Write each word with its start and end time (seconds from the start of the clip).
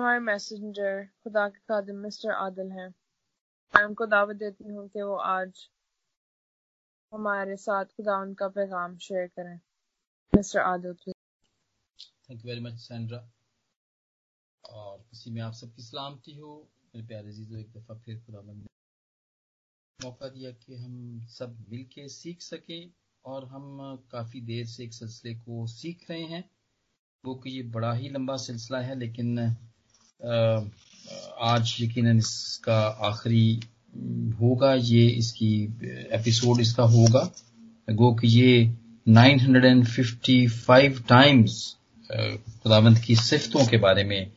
हमारे 0.00 0.18
मैसेंजर 0.18 1.04
खुदा 1.24 1.48
के 1.48 1.58
खादिम, 1.68 1.96
मिस्टर 1.96 2.30
आदिल 2.32 2.70
हैं। 2.72 2.88
मैं 3.74 3.82
उनको 3.84 4.06
दावत 4.06 4.36
देती 4.36 4.68
हूँ 4.68 4.88
कि 4.88 5.02
वो 5.02 5.16
आज 5.16 5.68
हमारे 7.12 7.56
साथ 7.56 7.84
खुदा 7.96 8.16
उनका 8.18 8.48
पैगाम 8.48 8.96
शेयर 8.98 9.26
करें। 9.26 9.60
Mister 10.32 10.60
Adil 10.60 10.94
thank 10.94 12.44
you 12.44 12.48
very 12.48 12.60
much 12.60 12.78
Sandra 12.78 13.18
और 14.64 14.98
किसी 15.10 15.30
में 15.30 15.42
आप 15.42 15.52
सबकी 15.52 15.82
सलामती 15.82 16.36
हो, 16.36 16.68
मेरे 16.94 17.06
प्यारे 17.06 17.32
जीजो 17.32 17.58
एक 17.58 17.72
दफ़ा 17.72 17.94
फिर 17.94 18.20
खुदा 18.20 18.42
ने 18.42 18.52
मौका 19.98 20.28
दिया 20.28 20.50
कि 20.50 20.76
हम 20.76 21.26
सब 21.28 21.64
मिलके 21.70 22.08
सीख 22.08 22.42
सके 22.42 22.84
और 23.24 23.44
हम 23.44 24.06
काफ़ी 24.12 24.40
देर 24.40 24.66
से 24.66 24.84
एक 24.84 24.94
सिलसिले 24.94 25.34
को 25.34 25.66
सीख 25.66 26.10
रहे 26.10 26.22
हैं। 26.26 26.44
वो 27.24 27.34
कि 27.34 27.50
ये 27.50 27.62
बड़ा 27.62 27.92
ही 27.92 28.08
लंबा 28.08 28.36
सिलसिला 28.36 28.80
है, 28.80 28.94
लेकिन 28.94 29.38
आज 30.20 31.76
यकीनन 31.80 32.18
इसका 32.18 32.78
आखिरी 33.08 33.60
होगा, 34.40 34.74
ये 34.74 35.06
इसकी 35.08 35.52
एपिसोड 36.12 36.60
इसका 36.60 36.82
होगा। 36.82 37.30
गो 37.88 38.14
कि 38.14 38.28
ये 38.28 38.74
955 39.08 41.00
टाइम्स 41.08 41.76
खुदावंत 42.10 42.98
की 42.98 43.16
सिफतों 43.16 43.66
के 43.66 43.76
बारे 43.76 44.04
में 44.04 44.30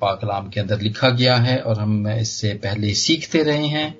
पाकलाम 0.00 0.48
के 0.48 0.60
अंदर 0.60 0.80
लिखा 0.80 1.08
गया 1.10 1.36
है 1.36 1.58
और 1.60 1.80
हम 1.80 2.08
इससे 2.08 2.52
पहले 2.54 2.94
सीखते 2.94 3.42
रहे 3.42 3.66
हैं 3.66 3.98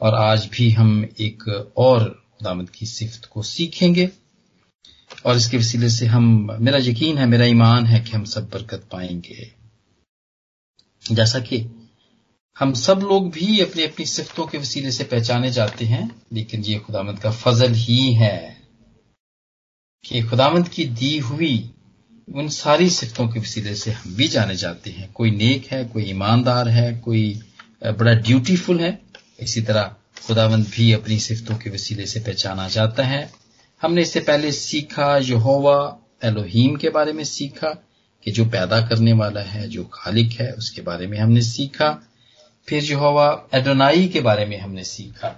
और 0.00 0.14
आज 0.14 0.48
भी 0.52 0.70
हम 0.70 1.08
एक 1.20 1.42
और 1.76 2.04
खुदावंत 2.04 2.70
की 2.70 2.86
सिफत 2.86 3.24
को 3.24 3.42
सीखेंगे। 3.42 4.10
और 5.26 5.36
इसके 5.36 5.56
वसीले 5.56 5.88
से 5.88 6.06
हम, 6.06 6.56
मेरा 6.60 6.78
यकीन 6.78 7.18
है, 7.18 7.26
मेरा 7.26 7.44
ईमान 7.44 7.86
है 7.86 8.00
कि 8.00 8.10
हम 8.10 8.24
सब 8.24 8.48
बरकत 8.50 8.84
पाएँगे। 8.92 9.50
जैसा 11.12 11.38
कि 11.40 11.58
हम 12.58 12.72
सब 12.74 13.00
लोग 13.00 13.30
भी 13.30 13.60
अपनी 13.60 13.82
अपनी 13.82 14.06
सिफतों 14.06 14.46
के 14.46 14.58
वसीले 14.58 14.90
से 14.92 15.04
पहचाने 15.04 15.50
जाते 15.50 15.84
हैं, 15.84 16.10
लेकिन 16.32 16.64
ये 16.64 16.78
खुदामंद 16.78 17.18
का 17.18 17.30
फजल 17.30 17.72
ही 17.72 18.12
है 18.12 18.56
कि 20.04 20.22
खुदामंद 20.22 20.68
की 20.68 20.84
दी 20.84 21.18
हुई 21.18 21.70
उन 22.34 22.48
सारी 22.48 22.90
सिफतों 22.90 23.28
के 23.28 23.40
वसीले 23.40 23.74
से 23.74 23.90
हम 23.90 24.14
भी 24.14 24.28
जाने 24.28 24.56
जाते 24.56 24.90
हैं। 24.90 25.12
कोई 25.12 25.30
नेक 25.30 25.66
है, 25.66 25.84
कोई 25.84 26.04
ईमानदार 26.04 26.68
है, 26.68 26.92
कोई 26.94 27.40
बड़ा 27.86 28.12
ड्यूटीफुल 28.12 28.80
है, 28.80 28.98
इसी 29.40 29.62
तरह 29.62 29.94
खुदावंद 30.26 30.66
भी 30.68 30.92
अपनी 30.92 31.18
सिफतों 31.18 31.56
के 31.56 31.70
वसीले 31.70 32.06
से 32.06 32.20
पहचाना 32.20 32.68
जाता 32.68 33.04
है। 33.04 33.30
हमने 33.82 34.02
इससे 34.02 34.20
पहले 34.20 34.52
सीखा 34.52 35.16
यहोवा 35.16 35.78
एलोहीम 36.24 36.76
के 36.76 36.88
बारे 36.88 37.12
में 37.12 37.24
सीखा 37.24 37.68
कि 38.28 38.32
जो 38.32 38.44
पैदा 38.44 38.80
करने 38.80 39.12
वाला 39.12 39.40
है, 39.40 39.68
जो 39.68 39.84
खालिक 39.84 40.32
है, 40.40 40.52
उसके 40.52 40.82
बारे 40.82 41.06
में 41.06 41.18
हमने 41.18 41.42
सीखा। 41.42 41.88
फिर 42.68 42.84
यहोवा 42.84 43.48
एडोनाई 43.54 44.08
के 44.08 44.20
बारे 44.20 44.44
में 44.46 44.58
हमने 44.60 44.84
सीखा 44.84 45.28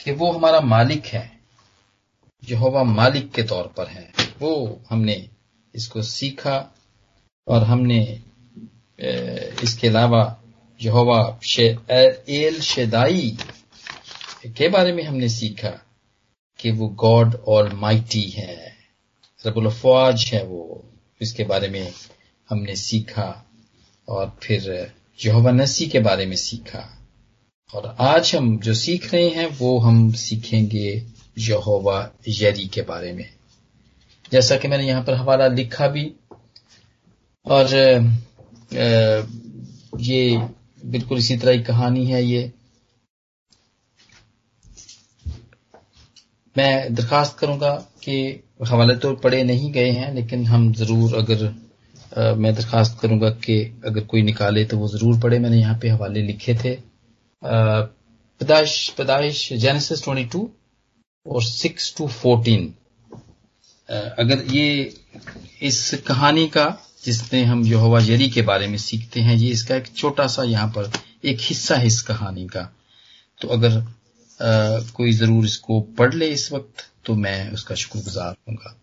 कि 0.00 0.12
वो 0.12 0.32
हमारा 0.32 0.60
मालिक 0.60 1.06
है। 1.06 1.40
यहोवा 2.50 2.82
मालिक 2.82 3.30
के 3.32 3.42
तौर 3.42 3.66
पर 3.76 3.86
है। 3.86 4.12
वो 4.40 4.82
हमने 4.90 5.28
इसको 5.74 6.02
सीखा 6.02 6.74
और 7.48 7.62
हमने 7.62 8.02
इसके 9.62 9.88
अलावा 9.88 10.42
यहोवा 10.82 11.40
एल 11.58 12.60
शेदाई 12.60 13.36
के 14.46 14.68
बारे 14.68 14.92
में 14.92 15.02
हमने 15.04 15.28
सीखा 15.28 15.70
कि 16.58 16.70
वो 16.70 16.88
गॉड 16.88 17.34
और 17.34 17.74
माइटी 17.74 18.30
है। 18.30 18.75
रबुल 19.46 19.66
अफवाज 19.66 20.24
है 20.24 20.42
वो। 20.44 20.84
इसके 21.20 21.44
बारे 21.44 21.68
में 21.68 21.92
हमने 22.50 22.76
सीखा 22.76 23.46
और 24.08 24.36
फिर 24.42 24.92
यहोवा 25.18 25.50
नसी 25.50 25.86
के 25.86 26.00
बारे 26.00 26.26
में 26.26 26.36
सीखा। 26.36 26.82
और 27.74 27.96
आज 28.00 28.34
हम 28.36 28.58
जो 28.58 28.74
सीख 28.74 29.12
रहे 29.14 29.28
हैं, 29.28 29.46
वो 29.58 29.78
हम 29.78 30.12
सीखेंगे 30.12 31.04
यहोवा 31.38 31.98
यरी 32.28 32.66
के 32.66 32.82
बारे 32.82 33.12
में। 33.12 33.28
जैसा 34.32 34.56
कि 34.56 34.68
मैंने 34.68 34.86
यहाँ 34.86 35.02
पर 35.04 35.14
हवाला 35.14 35.46
लिखा 35.46 35.88
भी, 35.88 36.12
और 37.46 37.66
ये 40.00 40.48
बिल्कुल 40.82 41.18
इसी 41.18 41.36
तरह 41.36 41.56
की 41.56 41.62
कहानी 41.62 42.06
है 42.06 42.22
ये। 42.24 42.52
मैं 46.56 46.94
दरखास्त 46.94 47.38
करूँगा 47.38 47.70
कि 48.04 48.16
हवाले 48.68 48.94
तो 48.96 49.14
पढ़े 49.16 49.42
नहीं 49.44 49.70
गए 49.72 49.90
हैं 49.90 50.12
लेकिन 50.14 50.46
हम 50.46 50.72
ज़रूर 50.74 51.14
अगर 51.18 51.44
आ, 51.46 52.34
मैं 52.34 52.54
दरखास्त 52.54 52.98
करूँगा 53.00 53.30
कि 53.44 53.58
अगर 53.86 54.04
कोई 54.04 54.22
निकाले 54.22 54.64
तो 54.64 54.78
वो 54.78 54.88
ज़रूर 54.88 55.18
पढ़े। 55.20 55.38
मैंने 55.38 55.58
यहाँ 55.58 55.78
पे 55.82 55.88
हवाले 55.88 56.22
लिखे 56.22 56.54
थे। 56.54 56.74
पदाइश 57.42 58.88
पदाइश 58.98 59.48
जेनेसिस 59.54 60.02
22 60.02 60.46
और 61.26 61.42
6 61.44 61.96
टू 61.98 62.08
14 62.08 62.66
अगर 64.18 64.44
ये 64.50 64.94
इस 65.62 66.02
कहानी 66.06 66.46
का 66.48 66.66
जिसमें 67.04 67.44
हम 67.44 67.64
यहोवा 67.66 68.00
यरी 68.02 68.28
के 68.30 68.42
बारे 68.42 68.66
में 68.66 68.78
सीखते 68.78 69.20
हैं 69.20 69.34
ये 69.36 69.50
इसका 69.50 69.76
एक 69.76 69.86
छोटा 69.96 70.26
सा 70.26 70.42
यहाँ 70.44 70.68
पर 70.68 70.90
एक 71.24 71.38
हिस्सा 71.40 71.76
है 71.76 71.86
इस 71.86 72.00
कहानी 72.02 72.46
का। 72.46 72.62
तो 73.40 73.48
अगर 73.48 73.82
कोई 74.97 75.13
जरूर 75.13 75.45
इसको 75.45 75.79
पढ़ 75.99 76.13
ले 76.13 76.29
इस 76.33 76.51
वक्त 76.51 76.85
तो 77.05 77.15
मैं 77.25 77.51
उसका 77.53 77.75
शुक्रगुजार 77.83 78.35
होऊंगा 78.47 78.77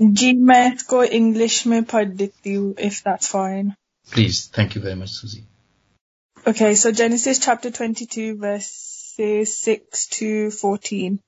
जी 0.00 0.32
मैं 0.50 0.74
इसको 0.74 1.02
इंग्लिश 1.18 1.66
में 1.66 1.82
पढ़ 1.94 2.08
देती 2.22 2.54
हूँ 2.54 2.74
if 2.86 3.00
that's 3.08 3.28
fine 3.30 3.70
please 4.12 4.48
thank 4.58 4.76
you 4.76 4.82
very 4.82 5.00
much 5.00 5.08
Suji 5.08 5.44
Okay, 6.46 6.74
so 6.74 6.90
Genesis 6.92 7.38
chapter 7.38 7.70
22 7.70 8.36
verses 8.40 9.52
6 9.58 10.06
to 10.16 10.50
14. 10.50 11.18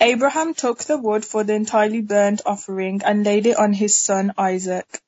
Abraham 0.00 0.54
took 0.54 0.82
the 0.82 0.96
wood 0.98 1.24
for 1.24 1.44
the 1.44 1.54
entirely 1.54 2.00
burnt 2.00 2.42
offering 2.44 3.00
and 3.04 3.22
laid 3.22 3.46
it 3.46 3.56
on 3.56 3.72
his 3.72 3.96
son 3.96 4.32
Isaac. 4.36 5.00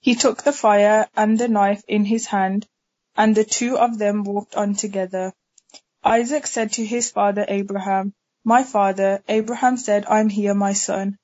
He 0.00 0.14
took 0.16 0.42
the 0.42 0.52
fire 0.52 1.06
and 1.16 1.38
the 1.38 1.48
knife 1.48 1.82
in 1.88 2.04
his 2.04 2.26
hand, 2.26 2.66
and 3.16 3.34
the 3.34 3.44
two 3.44 3.78
of 3.78 3.96
them 3.96 4.22
walked 4.24 4.54
on 4.54 4.74
together. 4.74 5.32
Isaac 6.03 6.47
said 6.47 6.71
to 6.73 6.85
his 6.85 7.11
father 7.11 7.45
Abraham, 7.47 8.13
My 8.45 8.63
father. 8.63 9.21
Abraham 9.27 9.75
said, 9.75 10.05
I'm 10.07 10.29
here, 10.29 10.53
my 10.53 10.71
son. 10.71 11.17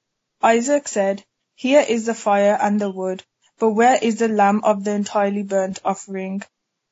Isaac 0.43 0.89
said, 0.89 1.23
Here 1.55 1.85
is 1.87 2.05
the 2.05 2.13
fire 2.13 2.57
and 2.61 2.79
the 2.79 2.91
wood, 2.91 3.23
but 3.57 3.69
where 3.69 3.97
is 4.01 4.19
the 4.19 4.27
lamb 4.27 4.61
of 4.65 4.83
the 4.83 4.91
entirely 4.91 5.43
burnt 5.43 5.79
offering? 5.85 6.41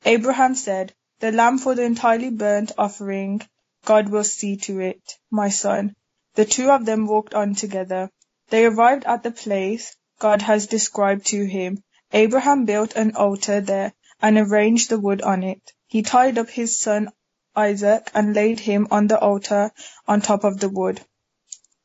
Abraham 0.06 0.54
said, 0.54 0.94
The 1.20 1.30
lamb 1.30 1.58
for 1.58 1.74
the 1.74 1.82
entirely 1.82 2.30
burnt 2.30 2.72
offering, 2.78 3.42
God 3.84 4.08
will 4.08 4.24
see 4.24 4.56
to 4.56 4.80
it, 4.80 5.18
my 5.30 5.50
son. 5.50 5.94
The 6.36 6.46
two 6.46 6.70
of 6.70 6.86
them 6.86 7.06
walked 7.06 7.34
on 7.34 7.54
together. 7.54 8.10
They 8.48 8.64
arrived 8.64 9.04
at 9.04 9.22
the 9.22 9.30
place 9.30 9.94
God 10.18 10.40
has 10.40 10.66
described 10.66 11.26
to 11.26 11.44
him. 11.44 11.82
Abraham 12.12 12.64
built 12.64 12.96
an 12.96 13.14
altar 13.14 13.60
there 13.60 13.92
and 14.22 14.38
arranged 14.38 14.88
the 14.88 14.98
wood 14.98 15.20
on 15.20 15.42
it. 15.42 15.60
He 15.86 16.00
tied 16.00 16.38
up 16.38 16.48
his 16.48 16.78
son 16.78 17.10
Isaac 17.56 18.10
and 18.14 18.34
laid 18.34 18.60
him 18.60 18.88
on 18.90 19.06
the 19.06 19.18
altar 19.18 19.72
on 20.08 20.20
top 20.20 20.44
of 20.44 20.58
the 20.58 20.68
wood. 20.68 21.00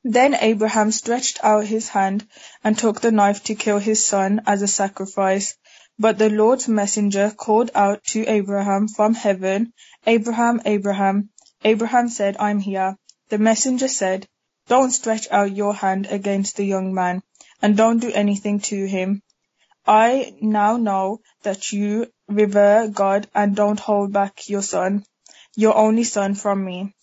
Then 0.04 0.34
Abraham 0.34 0.92
stretched 0.92 1.44
out 1.44 1.66
his 1.66 1.90
hand 1.90 2.26
and 2.64 2.78
took 2.78 3.02
the 3.02 3.12
knife 3.12 3.44
to 3.44 3.56
kill 3.56 3.80
his 3.80 4.06
son 4.06 4.42
as 4.48 4.62
a 4.62 4.68
sacrifice. 4.68 5.58
But 6.00 6.18
the 6.18 6.30
Lord's 6.30 6.70
messenger 6.70 7.32
called 7.32 7.72
out 7.76 8.04
to 8.06 8.26
Abraham 8.26 8.88
from 8.88 9.14
heaven, 9.14 9.74
Abraham, 10.08 10.62
Abraham. 10.64 11.30
Abraham 11.64 12.08
said, 12.08 12.38
I'm 12.40 12.60
here. 12.60 12.98
The 13.28 13.38
messenger 13.38 13.90
said, 13.90 14.26
Don't 14.68 14.92
stretch 14.92 15.28
out 15.30 15.56
your 15.56 15.74
hand 15.74 16.08
against 16.10 16.56
the 16.56 16.66
young 16.66 16.94
man, 16.94 17.22
and 17.62 17.76
don't 17.76 18.00
do 18.00 18.12
anything 18.12 18.62
to 18.62 18.88
him. 18.88 19.22
I 19.86 20.34
now 20.42 20.78
know 20.78 21.20
that 21.44 21.74
you 21.74 22.08
revere 22.28 22.88
God 22.88 23.28
and 23.36 23.56
don't 23.56 23.80
hold 23.80 24.14
back 24.14 24.48
your 24.48 24.62
son 24.62 25.04
your 25.60 25.76
only 25.76 26.06
son 26.06 26.36
from 26.36 26.64
me. 26.64 26.96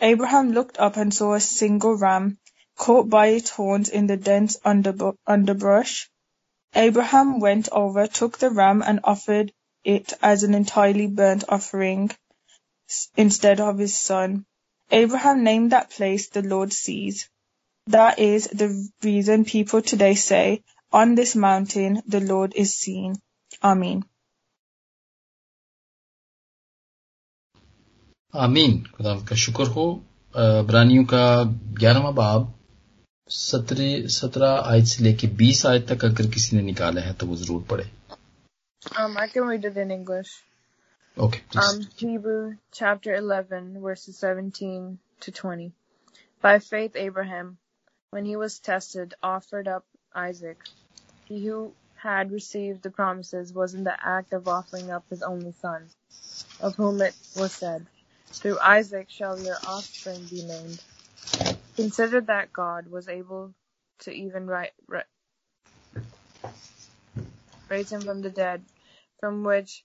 Abraham 0.00 0.52
looked 0.52 0.78
up 0.78 0.96
and 0.96 1.12
saw 1.12 1.34
a 1.34 1.40
single 1.40 1.96
ram, 1.96 2.38
caught 2.76 3.08
by 3.10 3.26
its 3.26 3.50
horns 3.50 3.88
in 3.88 4.06
the 4.06 4.16
dense 4.16 4.56
underbrush. 4.64 6.08
Abraham 6.76 7.40
went 7.40 7.68
over, 7.72 8.06
took 8.06 8.38
the 8.38 8.50
ram, 8.50 8.82
and 8.86 9.00
offered 9.02 9.52
it 9.82 10.12
as 10.22 10.44
an 10.44 10.54
entirely 10.54 11.08
burnt 11.08 11.42
offering 11.48 12.10
instead 13.16 13.60
of 13.60 13.78
his 13.78 13.96
son. 13.96 14.46
Abraham 14.92 15.42
named 15.42 15.72
that 15.72 15.90
place 15.90 16.28
the 16.28 16.42
Lord 16.42 16.72
sees. 16.72 17.28
That 17.88 18.20
is 18.20 18.46
the 18.46 18.88
reason 19.02 19.44
people 19.44 19.82
today 19.82 20.14
say, 20.14 20.62
on 20.92 21.16
this 21.16 21.34
mountain 21.34 22.00
the 22.06 22.20
Lord 22.20 22.52
is 22.54 22.76
seen. 22.76 23.16
Amen. 23.62 24.04
आमीन 28.42 28.82
खुदा 28.94 29.14
का 29.28 29.36
शुक्र 29.36 29.64
हो 29.74 29.84
ब्रानियों 30.36 31.04
का 31.12 31.26
ग्यारहवा 31.80 32.10
बाब 32.20 32.52
सत्रह 33.30 34.06
सत्रह 34.14 34.50
आयत 34.70 34.86
से 34.86 35.04
लेके 35.04 35.26
बीस 35.42 35.64
आयत 35.66 35.88
तक 35.92 36.04
अगर 36.04 36.26
किसी 36.30 36.56
ने 36.56 36.62
निकाला 36.62 37.00
है 37.00 37.12
तो 37.20 37.26
वो 37.26 37.36
ज़रूर 37.44 37.62
पढ़े 37.70 37.90
Um, 39.00 39.16
I 39.16 39.26
can 39.28 39.46
read 39.50 39.64
it 39.64 39.76
in 39.82 39.90
English. 39.90 40.32
Okay 41.16 41.38
Um, 41.60 41.78
Hebrew 42.00 42.56
chapter 42.72 43.14
11, 43.14 43.80
verses 43.84 44.18
17 44.24 44.98
to 45.22 45.32
20. 45.32 45.72
By 46.44 46.58
faith, 46.58 46.98
Abraham, 47.04 47.56
when 48.12 48.26
he 48.26 48.36
was 48.36 48.58
tested, 48.58 49.14
offered 49.22 49.68
up 49.76 49.86
Isaac. 50.24 50.68
He 51.24 51.40
who 51.46 51.62
had 51.96 52.30
received 52.32 52.82
the 52.82 52.90
promises 52.90 53.54
was 53.54 53.74
in 53.74 53.84
the 53.84 53.96
act 54.16 54.34
of 54.34 54.48
offering 54.48 54.90
up 54.90 55.08
his 55.08 55.22
only 55.22 55.52
son, 55.62 55.88
of 56.60 56.76
whom 56.76 57.00
it 57.00 57.14
was 57.36 57.52
said, 57.52 57.86
Through 58.41 58.59
Isaac 58.59 59.07
shall 59.09 59.39
your 59.39 59.59
offspring 59.65 60.27
be 60.29 60.43
named. 60.43 60.83
Consider 61.75 62.21
that 62.21 62.53
God 62.53 62.87
was 62.87 63.09
able 63.09 63.55
to 64.01 64.11
even 64.11 64.47
ri- 64.47 64.71
ri- 64.87 65.03
raise 67.69 67.91
him 67.91 68.05
from 68.05 68.21
the 68.21 68.31
dead, 68.31 68.65
from 69.19 69.43
which, 69.43 69.83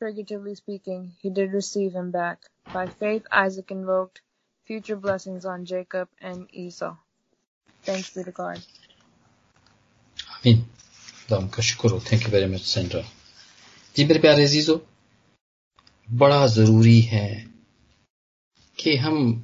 figuratively 0.00 0.54
speaking, 0.56 1.12
he 1.20 1.30
did 1.30 1.52
receive 1.52 1.92
him 1.94 2.10
back. 2.12 2.40
By 2.72 2.88
faith, 2.88 3.24
Isaac 3.32 3.70
invoked 3.70 4.22
future 4.66 4.96
blessings 4.96 5.46
on 5.46 5.64
Jacob 5.66 6.08
and 6.20 6.48
Esau. 6.52 6.96
Thanks 7.86 8.10
be 8.10 8.24
to 8.24 8.32
God. 8.32 8.62
आमीन 10.34 10.62
खुदाम 10.62 11.48
का 11.56 11.62
शुक्र 11.70 11.90
हो 11.90 12.00
thank 12.12 12.22
you 12.24 12.30
very 12.32 12.46
much 12.54 12.62
Sandra 12.74 13.02
ji 13.96 14.04
मेरे 14.06 14.20
प्यारे 14.20 14.44
अजीजो 14.44 14.76
बड़ा 16.22 16.46
जरूरी 16.56 17.00
है 17.12 17.26
कि 18.81 18.95
हम 18.95 19.43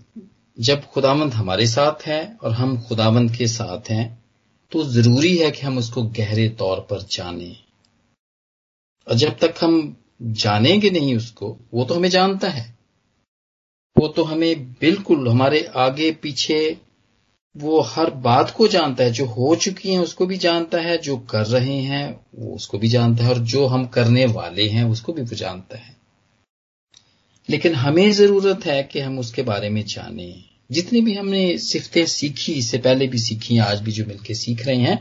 जब 0.57 0.85
खुदावंद 0.85 1.33
हमारे 1.33 1.67
साथ 1.67 2.07
है 2.07 2.37
और 2.43 2.51
हम 2.51 2.81
खुदावंद 2.81 3.35
के 3.35 3.47
साथ 3.47 3.89
हैं 3.89 4.23
तो 4.71 4.83
ज़रूरी 4.83 5.37
है 5.37 5.51
कि 5.51 5.61
हम 5.61 5.77
उसको 5.77 6.03
गहरे 6.03 6.49
तौर 6.49 6.79
पर 6.79 7.01
जानें। 7.01 7.55
और 9.07 9.15
जब 9.15 9.37
तक 9.37 9.53
हम 9.61 9.95
जानेंगे 10.21 10.89
नहीं 10.89 11.15
उसको, 11.15 11.57
वो 11.73 11.85
तो 11.85 11.95
हमें 11.95 12.09
जानता 12.09 12.49
है। 12.49 12.77
वो 13.97 14.07
तो 14.07 14.23
हमें 14.23 14.71
बिल्कुल 14.71 15.27
हमारे 15.29 15.63
आगे 15.75 16.11
पीछे 16.11 16.77
वो 17.55 17.81
हर 17.81 18.09
बात 18.09 18.51
को 18.51 18.67
जानता 18.67 19.03
है, 19.03 19.11
जो 19.11 19.25
हो 19.25 19.55
चुकी 19.55 19.93
है 19.93 19.99
उसको 19.99 20.25
भी 20.25 20.37
जानता 20.37 20.77
है, 20.77 20.97
जो 20.97 21.17
कर 21.17 21.45
रहे 21.45 21.77
हैं 21.81 22.25
वो 22.35 22.55
उसको 22.55 22.77
भी 22.77 22.87
जानता 22.87 23.23
है, 23.23 23.29
और 23.29 23.39
जो 23.39 23.65
हम 23.67 23.85
करने 23.87 24.25
वाले 24.25 24.67
हैं 24.69 24.83
उसको 24.83 25.13
भी 25.13 25.21
वो 25.21 25.35
जानता 25.35 25.77
है। 25.77 25.96
लेकिन 27.49 27.75
हमें 27.75 28.11
ज़रूरत 28.11 28.65
है 28.65 28.81
कि 28.83 28.99
हम 28.99 29.19
उसके 29.19 29.41
बारे 29.41 29.69
में 29.69 29.83
जाने। 29.85 30.33
जितनी 30.71 31.01
भी 31.01 31.13
हमने 31.13 31.57
सिफतें 31.57 32.05
सीखी 32.05 32.53
इससे 32.53 32.77
पहले 32.77 33.07
भी 33.07 33.17
सीखी 33.17 33.57
आज 33.57 33.81
भी 33.81 33.91
जो 33.91 34.05
मिलकर 34.05 34.33
सीख 34.33 34.65
रहे 34.65 34.77
हैं 34.77 34.97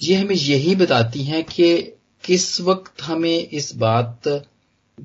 ये 0.00 0.14
हमें 0.16 0.34
यही 0.36 0.74
बताती 0.74 1.22
हैं 1.24 1.42
कि 1.44 1.72
किस 2.24 2.60
वक्त 2.60 3.02
हमें 3.02 3.38
इस 3.38 3.74
बात 3.76 4.22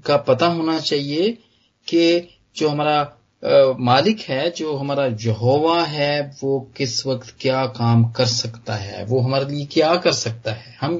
का 0.06 0.18
पता 0.18 0.48
होना 0.48 0.80
चाहिए 0.80 1.30
कि 1.88 2.04
जो 2.57 2.69
हमारा 2.69 3.00
अ, 3.44 3.74
मालिक 3.80 4.19
है 4.19 4.50
जो 4.51 4.75
हमारा 4.75 5.06
यहोवा 5.06 5.83
है 5.86 6.38
वो 6.44 6.60
किस 6.77 7.06
वक्त 7.06 7.36
क्या 7.42 7.66
काम 7.66 8.04
कर 8.12 8.25
सकता 8.25 8.75
है 8.75 9.06
वो 9.06 9.19
हमारे 9.19 9.45
लिए 9.45 9.66
क्या 9.66 9.95
कर 9.95 10.12
सकता 10.12 10.51
है। 10.51 10.77
हम 10.81 11.00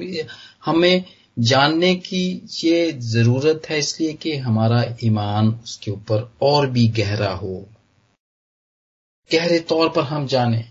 हमें 0.64 1.04
जानने 1.38 1.94
की 1.96 2.22
ये 2.64 2.92
ज़रूरत 2.92 3.62
है 3.70 3.78
इसलिए 3.78 4.12
कि 4.12 4.36
हमारा 4.36 4.82
ईमान 5.04 5.48
उसके 5.64 5.90
ऊपर 5.90 6.32
और 6.42 6.70
भी 6.70 6.88
गहरा 6.88 7.32
हो। 7.32 7.68
गहरे 9.30 9.58
तौर 9.60 9.88
पर 9.88 10.02
हम 10.02 10.26
जाने। 10.26 10.64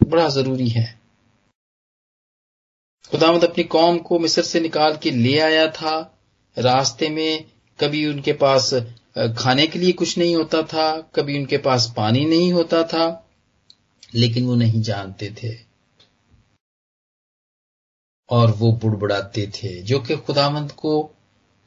बड़ा 0.00 0.28
ज़रूरी 0.28 0.68
है। 0.68 1.00
खुदावंद 3.10 3.44
अपनी 3.44 3.64
कौम 3.64 3.98
को 3.98 4.18
मिस्र 4.18 4.42
से 4.42 4.60
निकाल 4.60 4.96
के 4.96 5.10
ले 5.10 5.38
आया 5.38 5.66
था। 5.70 6.18
रास्ते 6.56 7.08
में 7.08 7.44
कभी 7.80 8.06
उनके 8.06 8.32
पास 8.32 8.74
खाने 9.38 9.66
के 9.66 9.78
लिए 9.78 9.92
कुछ 9.92 10.18
नहीं 10.18 10.34
होता 10.36 10.62
था, 10.62 11.00
कभी 11.14 11.38
उनके 11.38 11.58
पास 11.58 11.92
पानी 11.96 12.24
नहीं 12.24 12.52
होता 12.52 12.82
था, 12.82 13.28
लेकिन 14.14 14.46
वो 14.46 14.54
नहीं 14.54 14.82
जानते 14.82 15.30
थे। 15.42 15.75
और 18.30 18.50
वो 18.50 18.72
बुड़बुड़ाते 18.72 19.46
थे, 19.46 19.82
जो 19.82 19.98
कि 19.98 20.16
खुदावंद 20.16 20.72
को 20.72 21.14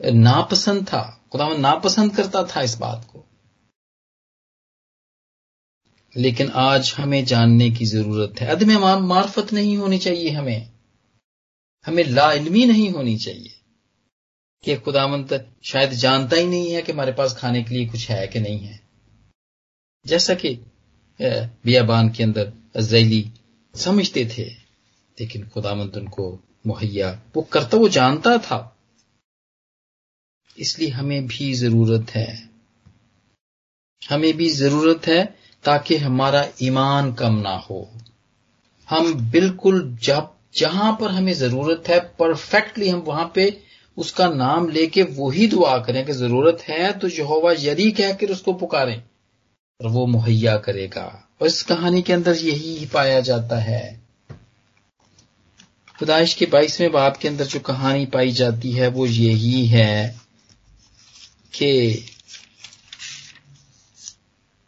नापसंद 0.06 0.88
था। 0.88 1.24
खुदावंद 1.32 1.58
नापसंद 1.58 2.16
करता 2.16 2.44
था 2.44 2.62
इस 2.62 2.76
बात 2.76 3.10
को। 3.14 3.26
लेकिन 6.18 6.50
आज 6.50 6.94
हमें 6.98 7.26
जानने 7.26 7.72
की 7.72 7.86
ज़रूरत 7.86 8.42
है। 8.42 8.48
अदम 8.48 9.06
मार्फत 9.06 9.54
नहीं 9.54 9.78
होनी 9.78 9.98
चाहिए 9.98 10.30
हमें। 10.30 10.72
हमें 11.86 12.04
लाइलमी 12.04 12.66
नहीं 12.66 12.90
होनी 12.90 13.18
चाहिए। 13.18 13.56
कि 14.64 14.76
खुदावंत 14.76 15.56
शायद 15.64 15.90
जानता 15.90 16.36
ही 16.36 16.46
नहीं 16.46 16.72
है 16.72 16.82
कि 16.82 16.92
हमारे 16.92 17.12
पास 17.12 17.36
खाने 17.36 17.64
के 17.64 17.76
लिए 17.76 17.88
कुछ 17.88 18.10
है 18.10 18.28
कि 18.28 18.40
नहीं 18.40 18.60
है। 18.60 18.88
जैसा 20.08 20.34
कि 20.34 20.60
बियाबान 21.22 22.10
के 22.10 22.24
अंदर 22.24 22.54
अजैली 22.76 23.32
समझते 23.76 24.26
थे, 24.38 24.44
लेकिन 25.20 25.48
खुदावंत 25.48 25.98
उनको 25.98 26.44
मुहैया। 26.68 27.20
वो 27.36 27.42
करता 27.42 27.78
वो 27.78 27.90
जानता 27.90 28.38
था। 28.38 28.78
इसलिए 30.58 30.90
हमें 30.90 31.28
भी 31.28 31.54
ज़रूरत 31.54 32.10
है। 32.10 32.50
हमें 34.10 34.34
भी 34.38 34.50
ज़रूरत 34.50 35.08
है 35.08 35.24
ताकि 35.64 35.98
हमारा 35.98 36.48
ईमान 36.62 37.14
कम 37.14 37.36
ना 37.36 37.56
हो। 37.56 37.90
हम 38.90 39.14
बिल्कुल 39.32 39.98
जब, 40.02 40.30
जहाँ 40.56 40.98
पर 41.02 41.12
हमें 41.12 41.34
ज़रूरत 41.34 41.84
है, 41.88 42.00
परफेक्टली 42.00 42.90
हम 42.90 43.00
वहाँ 43.00 43.32
पे 43.36 43.64
उसका 43.98 44.28
नाम 44.30 44.70
लेके 44.70 45.04
वही 45.04 45.48
दुआ 45.48 45.78
करें 45.78 46.06
कि 46.06 46.14
ज़रूरत 46.14 46.62
है 46.62 46.92
तो 47.00 47.08
यहोवा 47.08 47.52
यदि 47.60 47.92
कहकर 47.92 48.32
उसको 48.32 48.54
पुकारें, 48.54 49.04
और 49.82 49.88
वो 49.88 50.06
मुहैया 50.06 50.58
करेगा। 50.58 51.30
और 51.42 51.48
इस 51.48 51.62
कहानी 51.64 52.02
के 52.02 52.14
अंदर 52.14 52.36
यही 52.36 52.86
पाया 52.86 53.20
जाता 53.20 53.60
है। 53.60 54.09
खुदाइश 56.00 56.34
के 56.34 56.46
बाईसवें 56.46 56.92
बाप 56.92 57.18
के 57.18 57.28
अंदर 57.28 57.46
जो 57.46 57.60
कहानी 57.60 58.06
पाई 58.06 58.32
जाती 58.32 58.72
है, 58.72 58.88
वो 58.88 59.06
यही 59.06 59.66
है 59.66 60.20
कि 61.54 61.94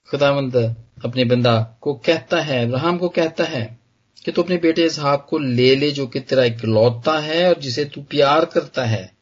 खुदावंद 0.10 0.76
अपने 1.06 1.26
बंदा 1.26 1.78
को 1.82 1.94
कहता 1.94 2.42
है, 2.42 2.66
अब्राहम 2.66 2.98
को 2.98 3.10
कहता 3.10 3.44
है 3.44 3.80
कि 4.26 4.32
तू 4.32 4.44
अपने 4.44 4.58
बेटे 4.58 4.86
इसहाक 4.86 5.28
को 5.30 5.38
ले 5.38 5.76
ले, 5.76 5.92
जो 5.92 6.08
कि 6.08 6.20
तेरा 6.20 6.44
इकलौता 6.44 7.20
है 7.20 7.54
और 7.54 7.62
जिसे 7.62 7.86
तू 7.86 8.02
प्यार 8.02 8.46
करता 8.46 8.86
है, 8.86 9.14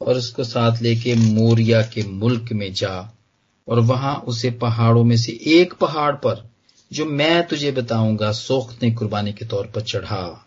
और 0.00 0.16
उसको 0.16 0.44
साथ 0.44 0.82
लेके 0.82 1.14
मोरिया 1.14 1.82
के 1.82 2.02
मुल्क 2.02 2.52
में 2.52 2.72
जा, 2.72 3.14
और 3.68 3.80
वहाँ 3.80 4.14
उसे 4.16 4.50
पहाड़ों 4.50 5.04
में 5.04 5.16
से 5.16 5.38
एक 5.46 5.72
पहाड़ 5.72 6.12
पर, 6.12 6.50
जो 6.92 7.04
मैं 7.04 7.46
तुझे 7.46 7.72
बताऊँगा, 7.72 8.32
सोखने 8.32 8.90
कुर्बानी 8.90 9.32
के 9.32 9.44
तौर 9.44 9.66
पर 9.66 9.80
चढ़ा। 9.80 10.43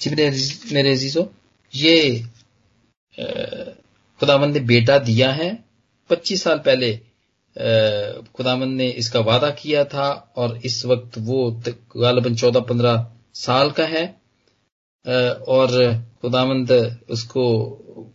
जी 0.00 0.10
मेरे 0.10 0.92
अजीज- 0.92 1.26
ये 1.74 2.24
खुदावंद 4.20 4.54
ने 4.54 4.60
बेटा 4.60 4.98
दिया 4.98 5.32
है। 5.32 5.64
25 6.10 6.42
साल 6.42 6.58
पहले 6.58 7.00
खुदावंद 8.34 8.76
ने 8.76 8.88
इसका 8.88 9.20
वादा 9.20 9.50
किया 9.50 9.84
था 9.84 10.32
और 10.36 10.60
इस 10.64 10.84
वक्त 10.84 11.18
वो 11.18 11.62
गालबन 11.96 12.34
14-15 12.34 13.12
साल 13.34 13.70
का 13.70 13.84
है। 13.84 14.20
और 15.48 15.94
खुदावंद 16.22 16.98
उसको 17.10 17.70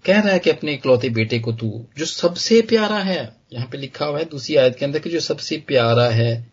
कह 0.05 0.21
रहा 0.21 0.33
है 0.33 0.39
कि 0.39 0.49
अपने 0.49 0.73
इकलौते 0.73 1.09
बेटे 1.09 1.39
को 1.39 1.53
तू, 1.53 1.87
जो 1.97 2.05
सबसे 2.05 2.61
प्यारा 2.61 2.99
है, 2.99 3.35
यहाँ 3.53 3.67
पे 3.71 3.77
लिखा 3.77 4.05
हुआ 4.05 4.19
है 4.19 4.25
दूसरी 4.25 4.55
आयत 4.55 4.75
के 4.75 4.85
अंदर 4.85 4.99
कि 4.99 5.09
जो 5.09 5.19
सबसे 5.19 5.57
प्यारा 5.57 6.09
है 6.09 6.51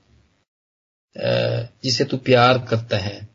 जिसे 1.85 2.05
तू 2.05 2.17
प्यार 2.17 2.67
करता 2.71 2.99
है 2.99 3.29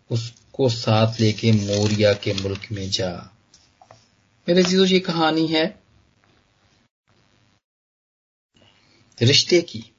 उसको 0.59 0.69
साथ 0.69 1.19
लेके 1.19 1.51
मोरिया 1.51 2.13
के 2.13 2.33
मुल्क 2.33 2.67
में 2.71 2.89
जा। 2.89 3.35
मेरे 4.47 4.63
जीजो 4.63 4.85
ये 4.85 4.99
कहानी 4.99 5.47
है 5.47 5.79
रिश्ते 9.21 9.61
की। 9.61 9.91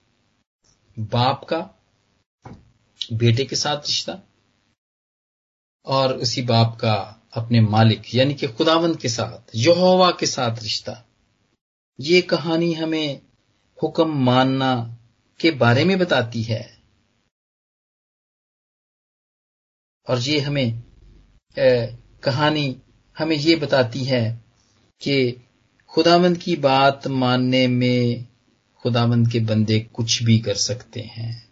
बाप 0.99 1.45
का, 1.45 1.71
बेटे 3.13 3.45
के 3.45 3.57
साथ 3.57 3.77
रिश्ता 3.77 4.21
और 5.85 6.17
उसी 6.17 6.43
बाप 6.43 6.79
का 6.81 7.23
अपने 7.33 7.61
मालिक, 7.61 8.15
यानी 8.15 8.35
कि 8.35 8.47
खुदावंद 8.47 8.97
के 8.97 9.09
साथ, 9.09 9.51
यहोवा 9.55 10.11
के 10.11 10.27
साथ 10.27 10.63
रिश्ता। 10.63 11.05
ये 12.01 12.23
कहानी 12.23 12.73
हमें 12.73 13.23
हुक्म 13.83 14.25
मानना 14.25 14.97
के 15.41 15.51
बारे 15.51 15.85
में 15.85 15.99
बताती 15.99 16.43
है। 16.43 16.76
और 20.09 20.19
ये 20.19 20.41
हमें 20.41 20.73
अ, 20.73 21.97
कहानी 22.23 22.77
हमें 23.19 23.37
ये 23.37 23.57
बताती 23.57 24.05
है 24.05 24.45
कि 25.01 25.43
खुदावंद 25.89 26.37
की 26.37 26.57
बात 26.57 27.07
मानने 27.07 27.67
में 27.67 28.27
खुदावंद 28.77 29.31
के 29.33 29.41
बंदे 29.41 29.81
कुछ 29.81 30.23
भी 30.23 30.39
कर 30.39 30.55
सकते 30.55 31.01
हैं। 31.01 31.49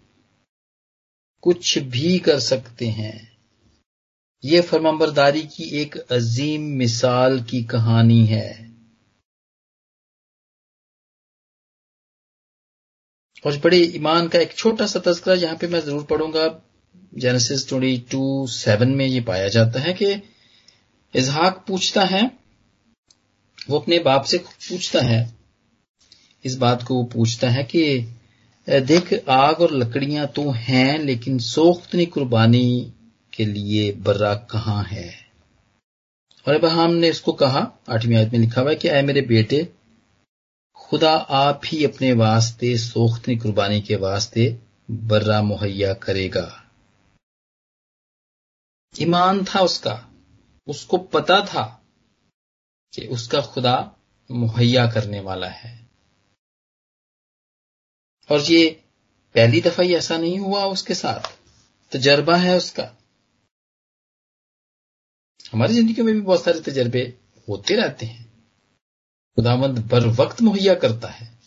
कुछ 1.42 1.78
भी 1.78 2.18
कर 2.18 2.38
सकते 2.38 2.87
हैं। 2.87 3.38
ये 4.44 4.61
फरमाबरदारी 4.61 5.42
की 5.42 5.64
एक 5.64 5.96
अजीम 5.96 6.62
मिसाल 6.62 7.42
की 7.42 7.64
कहानी 7.64 8.26
है। 8.26 8.75
और 13.46 13.58
बड़े 13.58 13.78
ईमान 13.78 14.28
का 14.28 14.38
एक 14.38 14.54
छोटा 14.54 14.87
सा 14.87 15.00
तस्करा 15.00 15.34
यहाँ 15.34 15.56
पे 15.56 15.66
मैं 15.66 15.80
ज़रूर 15.80 16.04
पढ़ूँगा। 16.04 16.63
जेनेसिस 17.18 17.68
ट्वेंटी 17.68 17.96
टू 18.10 18.46
सेवन 18.46 18.88
में 18.88 19.06
ये 19.06 19.20
पाया 19.20 19.48
जाता 19.48 19.80
है 19.80 19.92
कि 19.92 20.12
इजहाक 21.14 21.64
पूछता 21.68 22.04
है, 22.04 22.30
वो 23.70 23.78
अपने 23.78 23.98
बाप 23.98 24.24
से 24.24 24.38
पूछता 24.38 25.00
है। 25.00 25.34
इस 26.44 26.56
बात 26.56 26.82
को 26.82 26.94
वो 26.94 27.04
पूछता 27.04 27.50
है 27.50 27.64
कि 27.64 27.84
देख, 28.68 29.12
आग 29.28 29.60
और 29.60 29.72
लकड़ियाँ 29.72 30.26
तो 30.26 30.50
हैं, 30.50 30.98
लेकिन 30.98 31.38
सोख्तनी 31.38 32.06
कुर्बानी 32.06 32.92
के 33.32 33.44
लिए 33.44 33.92
बर्रा 33.92 34.34
कहाँ 34.34 34.82
है? 34.84 35.12
और 36.46 36.54
अब्राहम 36.54 36.90
ने 36.90 37.08
इसको 37.08 37.32
कहा, 37.32 37.60
आठवीं 37.88 38.16
आयत 38.16 38.32
में 38.32 38.38
लिखा 38.40 38.60
हुआ 38.60 38.70
है 38.70 38.76
कि 38.76 38.88
अय 38.88 39.02
मेरे 39.02 39.20
बेटे, 39.20 39.68
खुदा 40.76 41.12
आप 41.12 41.60
ही 41.64 41.84
अपने 41.84 42.12
वास्ते 42.12 42.76
सोख्तनी 42.78 43.36
कुर्बानी 43.36 43.80
के 43.80 43.96
वास्ते 43.96 44.58
बर्रा 44.90 45.40
मुहैया 45.42 45.92
करेगा। 45.94 46.63
ईमान 49.00 49.44
था 49.44 49.60
उसका, 49.60 50.10
उसको 50.66 50.98
पता 50.98 51.40
था 51.40 51.84
कि 52.94 53.06
उसका 53.06 53.40
खुदा 53.40 53.96
मुहैया 54.30 54.86
करने 54.86 55.20
वाला 55.20 55.48
है। 55.48 55.90
और 58.30 58.40
ये 58.40 58.84
पहली 59.34 59.60
दफ़ा 59.60 59.82
ही 59.82 59.94
ऐसा 59.94 60.16
नहीं 60.16 60.38
हुआ 60.38 60.64
उसके 60.64 60.94
साथ 60.94 61.38
तजर्बा 61.92 62.36
है 62.36 62.56
उसका। 62.56 62.96
हमारी 65.52 65.74
ज़िंदगी 65.74 66.02
में 66.02 66.14
भी 66.14 66.20
बहुत 66.20 66.44
सारे 66.44 66.60
तजर्बे 66.60 67.18
होते 67.48 67.74
रहते 67.74 68.06
हैं। 68.06 68.24
खुदावंद 69.36 69.78
बर 69.78 70.06
वक्त 70.06 70.42
मुहैया 70.42 70.74
करता 70.74 71.08
है। 71.08 71.38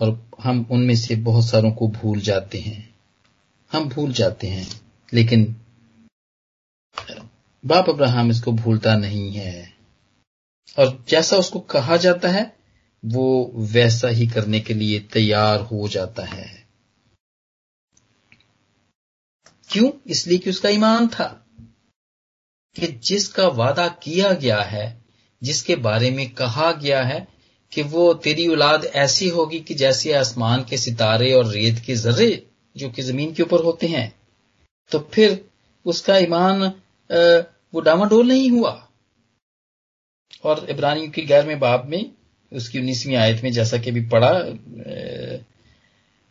और 0.00 0.30
हम 0.40 0.68
उनमें 0.70 0.96
से 0.96 1.16
बहुत 1.16 1.44
सारों 1.46 1.72
को 1.72 1.88
भूल 1.88 2.20
जाते 2.20 2.58
हैं। 2.58 3.00
हम 3.72 3.88
भूल 3.88 4.12
जाते 4.12 4.46
हैं। 4.46 4.91
लेकिन 5.12 5.56
बाप 7.66 7.88
अब्राहम 7.88 8.30
इसको 8.30 8.52
भूलता 8.52 8.96
नहीं 8.96 9.32
है। 9.32 9.76
और 10.78 11.04
जैसा 11.08 11.36
उसको 11.36 11.60
कहा 11.60 11.96
जाता 11.96 12.28
है, 12.28 12.56
वो 13.04 13.52
वैसा 13.54 14.08
ही 14.08 14.26
करने 14.26 14.60
के 14.60 14.74
लिए 14.74 14.98
तैयार 15.00 15.60
हो 15.60 15.88
जाता 15.88 16.24
है। 16.24 16.66
क्यों? 19.70 19.90
इसलिए 20.06 20.38
कि 20.38 20.50
उसका 20.50 20.68
ईमान 20.68 21.08
था 21.08 21.46
कि 22.76 22.86
जिसका 22.86 23.48
वादा 23.48 23.88
किया 23.88 24.32
गया 24.32 24.62
है, 24.62 25.04
जिसके 25.42 25.76
बारे 25.76 26.10
में 26.10 26.34
कहा 26.34 26.72
गया 26.72 27.02
है, 27.02 27.28
कि 27.72 27.82
वो 27.82 28.14
तेरी 28.14 28.48
औलाद 28.48 28.84
ऐसी 28.84 29.28
होगी 29.28 29.60
कि 29.60 29.74
जैसे 29.74 30.12
आसमान 30.12 30.64
के 30.64 30.78
सितारे 30.78 31.32
और 31.32 31.46
रेत 31.46 31.78
के 31.78 31.96
जर्रे, 31.96 32.50
जो 32.76 32.90
कि 32.90 33.02
ज़मीन 33.02 33.34
के 33.34 33.42
ऊपर 33.42 33.64
होते 33.64 33.86
हैं 33.86 34.21
तो 34.92 34.98
फिर 35.12 35.44
उसका 35.86 36.16
ईमान 36.18 36.62
वो 37.74 37.80
डामाडोल 37.80 38.26
नहीं 38.28 38.50
हुआ। 38.50 38.72
और 40.44 40.66
इब्रानियों 40.70 41.10
की 41.10 41.22
गैर 41.22 41.46
में 41.46 41.58
बाब 41.60 41.86
में, 41.88 42.10
उसकी 42.52 42.78
उन्नीसवीं 42.78 43.16
आयत 43.16 43.42
में 43.44 43.52
जैसा 43.52 43.78
कि 43.78 43.90
अभी 43.90 44.00
पढ़ा 44.08 44.32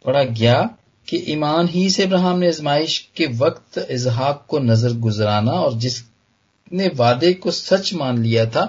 पढ़ा 0.06 0.24
गया 0.24 0.62
कि 1.08 1.18
ईमान 1.30 1.68
ही 1.68 1.90
से 1.90 2.04
इब्राहम 2.04 2.40
ने 2.40 2.48
आजमाइश 2.48 2.98
के 3.16 3.26
वक्त 3.38 3.78
इजहाक 3.92 4.46
को 4.50 4.60
नज़र 4.60 4.94
गुजराना 5.00 5.52
और 5.52 5.74
जिसने 5.78 6.88
वादे 6.96 7.34
को 7.36 7.52
सच 7.52 7.94
मान 7.94 8.22
लिया 8.24 8.46
था 8.46 8.66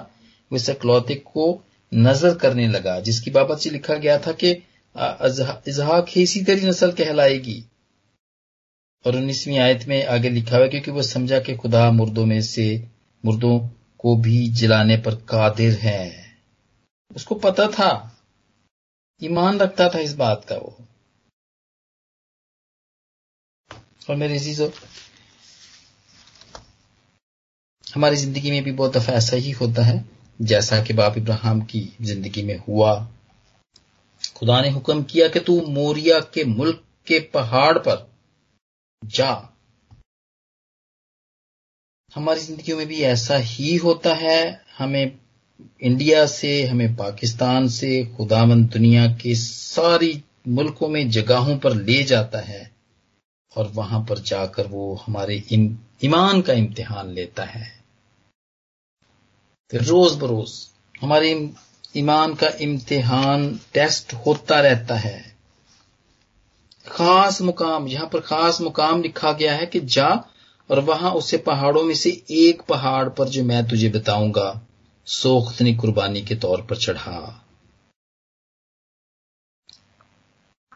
इस 0.51 0.69
अकलौते 0.69 1.15
को 1.27 1.45
नज़र 1.91 2.33
करने 2.35 2.67
लगा। 2.67 2.99
जिसकी 2.99 3.31
बाबत 3.31 3.59
से 3.59 3.69
लिखा 3.69 3.95
गया 3.95 4.17
था 4.17 4.31
कि 4.33 4.51
इजहाक 4.51 6.05
ही 6.09 6.23
इसी 6.23 6.43
तरह 6.43 6.67
नस्ल 6.67 6.91
कहलाएगी। 6.93 7.63
और 9.05 9.15
उन्नीसवीं 9.15 9.57
आयत 9.57 9.87
में 9.87 10.05
आगे 10.05 10.29
लिखा 10.29 10.57
हुआ 10.57 10.67
क्योंकि 10.67 10.91
वो 10.91 11.01
समझा 11.01 11.39
कि 11.39 11.55
खुदा 11.55 11.91
मुर्दों 11.91 12.25
में 12.25 12.41
से, 12.41 12.87
मुर्दों 13.25 13.59
को 13.99 14.15
भी 14.15 14.47
जलाने 14.47 14.97
पर 14.97 15.15
कादिर 15.15 15.73
है। 15.73 16.33
उसको 17.15 17.35
पता 17.35 17.67
था, 17.67 18.19
ईमान 19.21 19.59
रखता 19.59 19.89
था 19.89 19.99
इस 19.99 20.13
बात 20.13 20.45
का 20.45 20.55
वो। 20.55 20.77
और 24.09 24.15
मेरी 24.15 24.39
चीज़ों 24.39 24.69
हमारी 27.95 28.15
ज़िंदगी 28.15 28.51
में 28.51 28.63
भी 28.63 28.71
बहुत 28.71 28.97
दफ़ा 28.97 29.13
ऐसा 29.13 29.35
ही 29.35 29.51
होता 29.51 29.83
है, 29.83 30.05
जैसा 30.41 30.83
कि 30.83 30.93
बाप 30.93 31.17
इब्राहिम 31.17 31.61
की 31.61 31.97
ज़िंदगी 32.01 32.43
में 32.43 32.57
हुआ। 32.57 33.07
खुदा 34.35 34.61
ने 34.61 34.69
हुक्म 34.69 35.03
किया 35.03 35.27
कि 35.27 35.39
तू 35.39 35.61
मोरिया 35.61 36.19
के 36.19 36.43
मुल्क 36.43 36.83
के 37.07 37.19
पहाड़ 37.19 37.77
पर 37.77 38.12
जा। 39.03 39.49
हमारी 42.15 42.39
ज़िंदगी 42.39 42.73
में 42.73 42.87
भी 42.87 43.01
ऐसा 43.01 43.37
ही 43.37 43.75
होता 43.75 44.13
है। 44.13 44.65
हमें 44.77 45.19
इंडिया 45.81 46.25
से, 46.25 46.63
हमें 46.63 46.95
पाकिस्तान 46.95 47.67
से 47.67 48.05
खुदावन 48.17 48.65
दुनिया 48.65 49.07
के 49.07 49.35
सारी 49.35 50.23
मुल्कों 50.47 50.87
में 50.87 51.09
जगहों 51.09 51.57
पर 51.57 51.75
ले 51.75 52.03
जाता 52.03 52.39
है 52.39 52.71
और 53.57 53.67
वहाँ 53.67 54.05
पर 54.09 54.19
जाकर 54.19 54.67
वो 54.67 54.93
हमारे 54.95 55.43
ईमान 56.03 56.41
का 56.41 56.53
इम्तिहान 56.53 57.09
लेता 57.09 57.43
है। 57.43 57.83
तो 59.71 59.77
रोज 59.77 60.15
बरोज 60.15 60.51
हमारे 61.01 61.51
ईमान 61.97 62.33
का 62.35 62.47
इम्तिहान 62.61 63.59
टेस्ट 63.73 64.13
होता 64.13 64.59
रहता 64.59 64.95
है। 64.95 65.32
खास 66.87 67.41
मुकाम, 67.41 67.87
यहाँ 67.87 68.07
पर 68.07 68.19
खास 68.19 68.59
मुकाम 68.61 69.01
लिखा 69.01 69.31
गया 69.31 69.55
है 69.55 69.65
कि 69.65 69.79
जा 69.79 70.09
और 70.69 70.79
वहाँ 70.79 71.11
उसे 71.13 71.37
पहाड़ों 71.37 71.83
में 71.83 71.93
से 71.95 72.09
एक 72.31 72.61
पहाड़ 72.61 73.07
पर 73.09 73.29
जो 73.29 73.43
मैं 73.43 73.67
तुझे 73.67 73.89
बताऊँगा 73.89 74.49
सोख्तनी 75.07 75.73
कुर्बानी 75.75 76.21
के 76.21 76.35
तौर 76.35 76.61
पर 76.61 76.77
चढ़ा। 76.77 77.19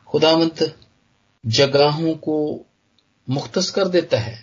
खुदामंद 0.10 0.74
जगहों 1.44 2.14
को 2.18 2.38
मुख्त 3.28 3.60
कर 3.76 3.88
देता 3.88 4.20
है 4.20 4.36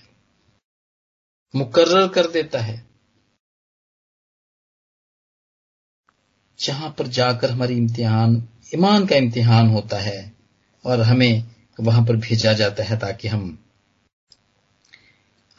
मुकर्र 1.55 2.07
कर 2.09 2.27
देता 2.31 2.59
है, 2.59 2.77
जहाँ 6.59 6.91
पर 6.99 7.07
जाकर 7.09 7.51
हमारी 7.51 7.77
इम्तिहान, 7.77 8.37
ईमान 8.75 9.07
का 9.07 9.17
इम्तिहान 9.17 9.69
होता 9.69 9.99
है 9.99 10.33
और 10.85 11.01
हमें 11.01 11.54
वहाँ 11.81 12.05
पर 12.07 12.17
भेजा 12.17 12.53
जाता 12.53 12.83
है 12.83 12.99
ताकि 12.99 13.29
हम 13.29 13.59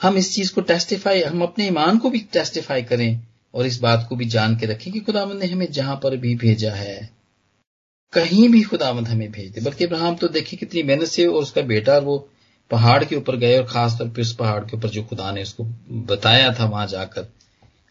हम 0.02 0.18
इस 0.18 0.34
चीज़ 0.36 0.54
को 0.54 0.62
टेस्टिफाई 0.62 1.22
हम 1.22 1.42
अपने 1.42 1.68
ईमान 1.68 1.98
को 1.98 2.10
भी 2.10 2.20
टेस्टिफाई 2.34 2.84
करें 2.84 3.20
और 3.54 3.66
इस 3.66 3.80
बात 3.80 4.06
को 4.10 4.16
भी 4.16 4.26
जान 4.26 4.58
के 4.58 4.66
रखें 4.66 4.92
कि 4.94 5.00
खुदावंद 5.00 5.40
ने 5.40 5.46
हमें 5.46 5.72
जहाँ 5.72 5.96
पर 5.96 6.18
भी 6.18 6.36
भेजा 6.36 6.72
है, 6.72 7.10
कहीं 8.14 8.50
भी 8.50 8.62
खुदावंद 8.62 9.08
हमें 9.08 9.32
भेज 9.32 9.52
दे। 9.52 9.62
बल्कि 9.62 9.84
इब्राहिम 9.84 10.16
तो 10.16 10.28
देखिए 10.28 10.58
कितनी 10.58 10.84
मेहनत 10.84 11.08
से 11.08 11.26
और 11.28 11.42
उसका 11.42 11.62
बेटा 11.62 11.98
वो 11.98 12.18
पहाड़ 12.72 13.04
के 13.04 13.16
ऊपर 13.16 13.36
गए 13.36 13.58
और 13.58 13.66
खासतौर 13.66 14.10
पर 14.10 14.22
उस 14.22 14.34
पहाड़ 14.36 14.64
के 14.66 14.78
ऊपर 14.78 14.90
जो 14.90 15.04
खुदा 15.04 15.32
ने 15.32 15.42
उसको 15.42 15.64
बताया 16.06 16.54
था 16.54 16.66
वहाँ 16.66 16.88
जाकर, 16.88 17.28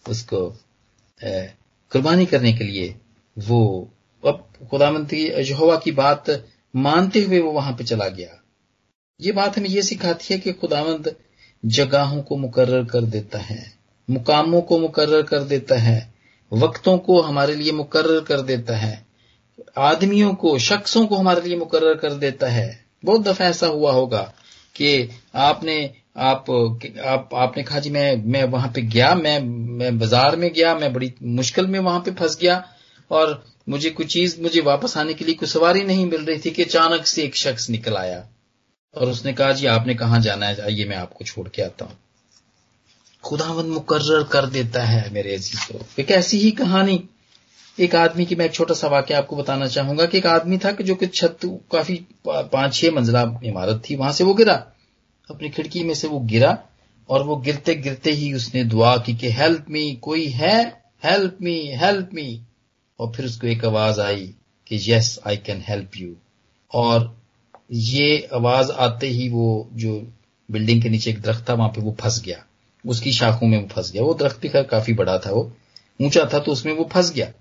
उसको 0.08 0.56
कुर्बानी 1.92 2.26
करने 2.26 2.52
के 2.52 2.64
लिए, 2.64 2.94
वो, 3.38 3.90
अब 4.24 4.48
खुदामंद 4.70 5.08
की 5.14 5.28
की 5.84 5.92
बात 5.92 6.30
मानते 6.74 7.20
हुए 7.22 7.40
वो 7.40 7.50
वहाँ 7.52 7.72
पे 7.72 7.84
चला 7.84 8.08
गया। 8.08 8.40
ये 9.20 9.32
बात 9.32 9.56
हमें 9.58 9.68
ये 9.68 9.82
सिखाती 9.82 10.32
है 10.34 10.38
कि 10.40 10.52
खुदावंद 10.52 11.14
जगहों 11.62 12.22
को 12.22 12.36
मुकर्र 12.36 12.84
कर 12.84 13.04
देता 13.06 13.38
है, 13.38 13.64
मुकामों 14.08 14.60
को 14.62 14.78
मुकर्र 14.78 15.22
कर 15.22 15.42
देता 15.44 15.78
है, 15.78 16.12
वक्तों 16.52 16.96
को 16.98 17.20
हमारे 17.22 17.54
लिए 17.54 17.72
मुकर्र 17.72 18.20
कर 18.20 18.40
देता 18.42 18.76
है, 18.76 19.04
आदमियों 19.78 20.34
को, 20.34 20.58
शख्सों 20.58 21.06
को 21.06 21.16
हमारे 21.16 21.40
लिए 21.40 21.56
मुकर्र 21.56 21.94
कर 21.94 22.14
देता 22.14 22.48
है। 22.48 22.84
बहुत 23.04 23.22
दफ़ा 23.22 23.46
ऐसा 23.46 23.66
हुआ 23.66 23.92
होगा 23.92 24.22
कि 24.76 25.08
आपने, 25.34 25.90
आप 26.16 26.50
आप, 26.50 27.30
आपने 27.34 27.62
कहा, 27.62 27.78
जी, 27.78 27.90
मैं 27.90 28.16
मैं 28.24 28.44
वहाँ 28.44 28.70
पे 28.74 28.82
गया, 28.82 29.14
मैं 29.14 29.40
मैं 29.40 29.98
बाज़ार 29.98 30.36
में 30.36 30.52
गया, 30.52 30.74
मैं 30.74 30.92
बड़ी 30.92 31.12
मुश्किल 31.22 31.66
में 31.66 31.78
वहाँ 31.80 32.00
पे 32.00 32.10
फंस 32.10 32.38
गया 32.40 32.62
और 33.10 33.42
मुझे 33.68 33.90
कुछ 33.90 34.06
चीज़, 34.06 34.42
मुझे 34.42 34.60
वापस 34.60 34.96
आने 34.96 35.14
के 35.14 35.24
लिए 35.24 35.34
कुछ 35.34 35.48
सवारी 35.48 35.82
नहीं 35.82 36.06
मिल 36.06 36.24
रही 36.24 36.38
थी 36.38 36.50
कि 36.50 36.62
अचानक 36.62 37.06
से 37.06 37.22
एक 37.22 37.36
शख्स 37.36 37.70
निकल 37.70 37.96
आया। 37.96 38.28
और 38.94 39.08
उसने 39.08 39.32
कहा, 39.32 39.52
जी, 39.52 39.66
आपने 39.66 39.94
कहा 39.94 40.18
जाना 40.18 40.46
है? 40.46 40.60
आइए, 40.60 40.84
मैं 40.84 40.96
आपको 40.96 41.24
छोड़ 41.24 41.48
के 41.48 41.62
आता 41.62 41.84
हूँ। 41.84 41.98
खुदावंद 43.24 43.66
मुकर्र 43.66 44.22
कर 44.22 44.46
देता 44.46 44.84
है 44.84 45.10
मेरे 45.10 45.34
अजीजों 45.34 45.84
एक 46.00 46.10
ऐसी 46.10 46.38
ही 46.38 46.50
कहानी। 46.50 47.04
एक 47.80 47.94
आदमी 47.94 48.26
की 48.26 48.34
मैं 48.34 48.44
एक 48.44 48.52
छोटा 48.52 48.74
सा 48.74 48.88
वाक्य 48.88 49.14
आपको 49.14 49.36
बताना 49.36 49.66
चाहूँगा 49.66 50.06
कि 50.06 50.18
एक 50.18 50.26
आदमी 50.26 50.58
था 50.58 50.72
कि 50.72 50.84
जो 50.84 50.94
कि 50.94 51.06
छत, 51.06 51.38
काफ़ी 51.44 52.06
पाँच 52.28 52.74
छह 52.74 52.90
मंजिला 52.90 53.40
इमारत 53.44 53.82
थी, 53.90 53.96
वहाँ 53.96 54.12
से 54.12 54.24
वो 54.24 54.34
गिरा। 54.34 54.54
अपनी 55.30 55.50
खिड़की 55.50 55.84
में 55.84 55.94
से 55.94 56.08
वो 56.08 56.20
गिरा 56.20 56.58
और 57.08 57.22
वो 57.22 57.36
गिरते 57.36 57.74
गिरते 57.74 58.10
ही 58.10 58.32
उसने 58.32 58.64
दुआ 58.64 58.96
की 58.96 59.14
कि 59.14 59.30
हेल्प 59.30 59.66
मी 59.70 59.94
कोई 59.94 60.26
है? 60.26 60.82
हेल्प 61.04 61.38
मी 61.42 61.72
हेल्प 61.74 62.10
मी 62.14 62.42
और 63.00 63.12
फिर 63.12 63.26
उसको 63.26 63.46
एक 63.46 63.64
आवाज़ 63.64 64.00
आई 64.00 64.34
कि 64.66 64.92
yes 64.92 65.18
I 65.26 65.36
can 65.36 65.64
help 65.68 65.96
you 65.96 66.14
और 66.74 67.16
ये 67.72 68.28
आवाज़ 68.34 68.72
आते 68.72 69.06
ही 69.06 69.28
वो 69.28 69.68
जो 69.72 70.12
बिल्डिंग 70.50 70.82
के 70.82 70.88
नीचे 70.88 71.10
एक 71.10 71.20
दरख्त 71.20 71.48
था 71.48 71.54
वहाँ 71.54 71.68
पे 71.68 71.80
वो 71.80 71.96
फंस 72.00 72.22
गया। 72.22 72.44
उसकी 72.86 73.12
शाखों 73.12 73.46
में 73.46 73.62
वो 73.62 73.68
फंस 73.68 73.92
गया। 73.92 74.02
वो 74.02 74.14
दरख्त 74.14 74.40
भी 74.40 74.48
काफ़ी 74.48 74.92
बड़ा 74.92 75.18
था 75.18 75.30
वो। 75.30 75.52
ऊँचा 76.02 76.30
था 76.34 76.38
तो 76.38 76.52
उसमें 76.52 76.72
वो 76.72 76.84
फंस 76.84 77.12
गया। 77.12 77.32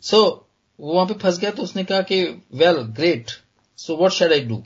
सो 0.00 0.16
so, 0.16 0.32
वो 0.80 0.94
वहाँ 0.94 1.06
पे 1.06 1.14
फंस 1.14 1.38
गया 1.38 1.50
तो 1.50 1.62
उसने 1.62 1.84
कहा 1.84 2.00
कि 2.00 2.24
well 2.54 2.76
great 2.76 3.30
so 3.76 3.96
what 3.96 4.10
should 4.10 4.32
I 4.32 4.40
do 4.40 4.62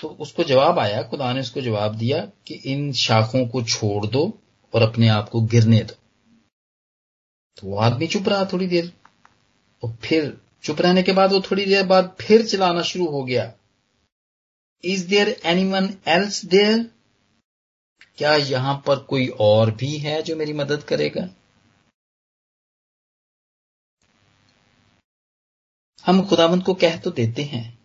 तो 0.00 0.08
उसको 0.08 0.44
जवाब 0.44 0.78
आया 0.78 1.02
खुदा 1.02 1.32
ने 1.32 1.40
उसको 1.40 1.60
जवाब 1.60 1.94
दिया 1.94 2.18
कि 2.46 2.54
इन 2.54 2.92
शाखों 2.92 3.46
को 3.48 3.62
छोड़ 3.62 4.06
दो 4.06 4.38
और 4.74 4.82
अपने 4.82 5.08
आप 5.08 5.28
को 5.28 5.40
गिरने 5.40 5.80
दो। 5.80 5.94
तो 7.58 7.66
वो 7.66 7.76
आदमी 7.78 8.06
चुप 8.06 8.28
रहा 8.28 8.44
थोड़ी 8.44 8.66
देर। 8.66 8.92
और 9.82 9.92
फिर 10.04 10.36
चुप 10.64 10.80
रहने 10.80 11.02
के 11.02 11.12
बाद 11.12 11.32
वो 11.32 11.40
थोड़ी 11.40 11.64
देर 11.64 11.86
बाद 11.86 12.16
फिर 12.20 12.46
चलाना 12.46 12.82
शुरू 12.82 13.06
हो 13.06 13.24
गया। 13.24 13.52
Is 14.84 15.06
there 15.08 15.28
anyone 15.64 15.88
else 16.08 16.44
there 16.44 16.90
क्या 18.18 18.34
यहाँ 18.34 18.74
पर 18.86 18.98
कोई 19.04 19.26
और 19.40 19.70
भी 19.70 19.96
है 19.98 20.22
जो 20.22 20.36
मेरी 20.36 20.52
मदद 20.52 20.82
करेगा? 20.82 21.28
हम 26.04 26.26
खुदावंत 26.28 26.64
को 26.64 26.74
कह 26.74 26.96
तो 26.96 27.10
देते 27.10 27.42
हैं 27.44 27.78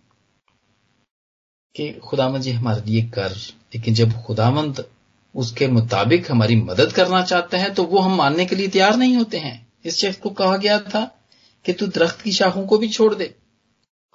कि 1.76 1.92
खुदावंत 2.00 2.44
जी 2.44 2.52
हमारे 2.52 2.82
लिए 2.82 3.02
कर, 3.10 3.32
लेकिन 3.74 3.94
जब 3.94 4.12
खुदावंत 4.26 4.91
उसके 5.36 5.68
मुताबिक 5.68 6.32
हमारी 6.32 6.56
मदद 6.56 6.92
करना 6.92 7.24
चाहता 7.24 7.58
है 7.58 7.74
तो 7.74 7.84
वो 7.84 8.00
हम 8.00 8.16
मानने 8.16 8.46
के 8.46 8.56
लिए 8.56 8.68
तैयार 8.68 8.96
नहीं 8.96 9.16
होते 9.18 9.38
हैं। 9.38 9.68
इस 9.86 9.98
शख्स 9.98 10.18
को 10.18 10.30
कहा 10.30 10.58
गया 10.58 10.80
था 10.80 11.22
कि 11.66 11.74
तू 11.74 11.88
दरख्त 11.88 12.22
की 12.22 12.32
शाखों 12.32 12.66
को 12.66 12.78
भी 12.78 12.90
छोड़ 12.90 13.16
दे। 13.16 13.36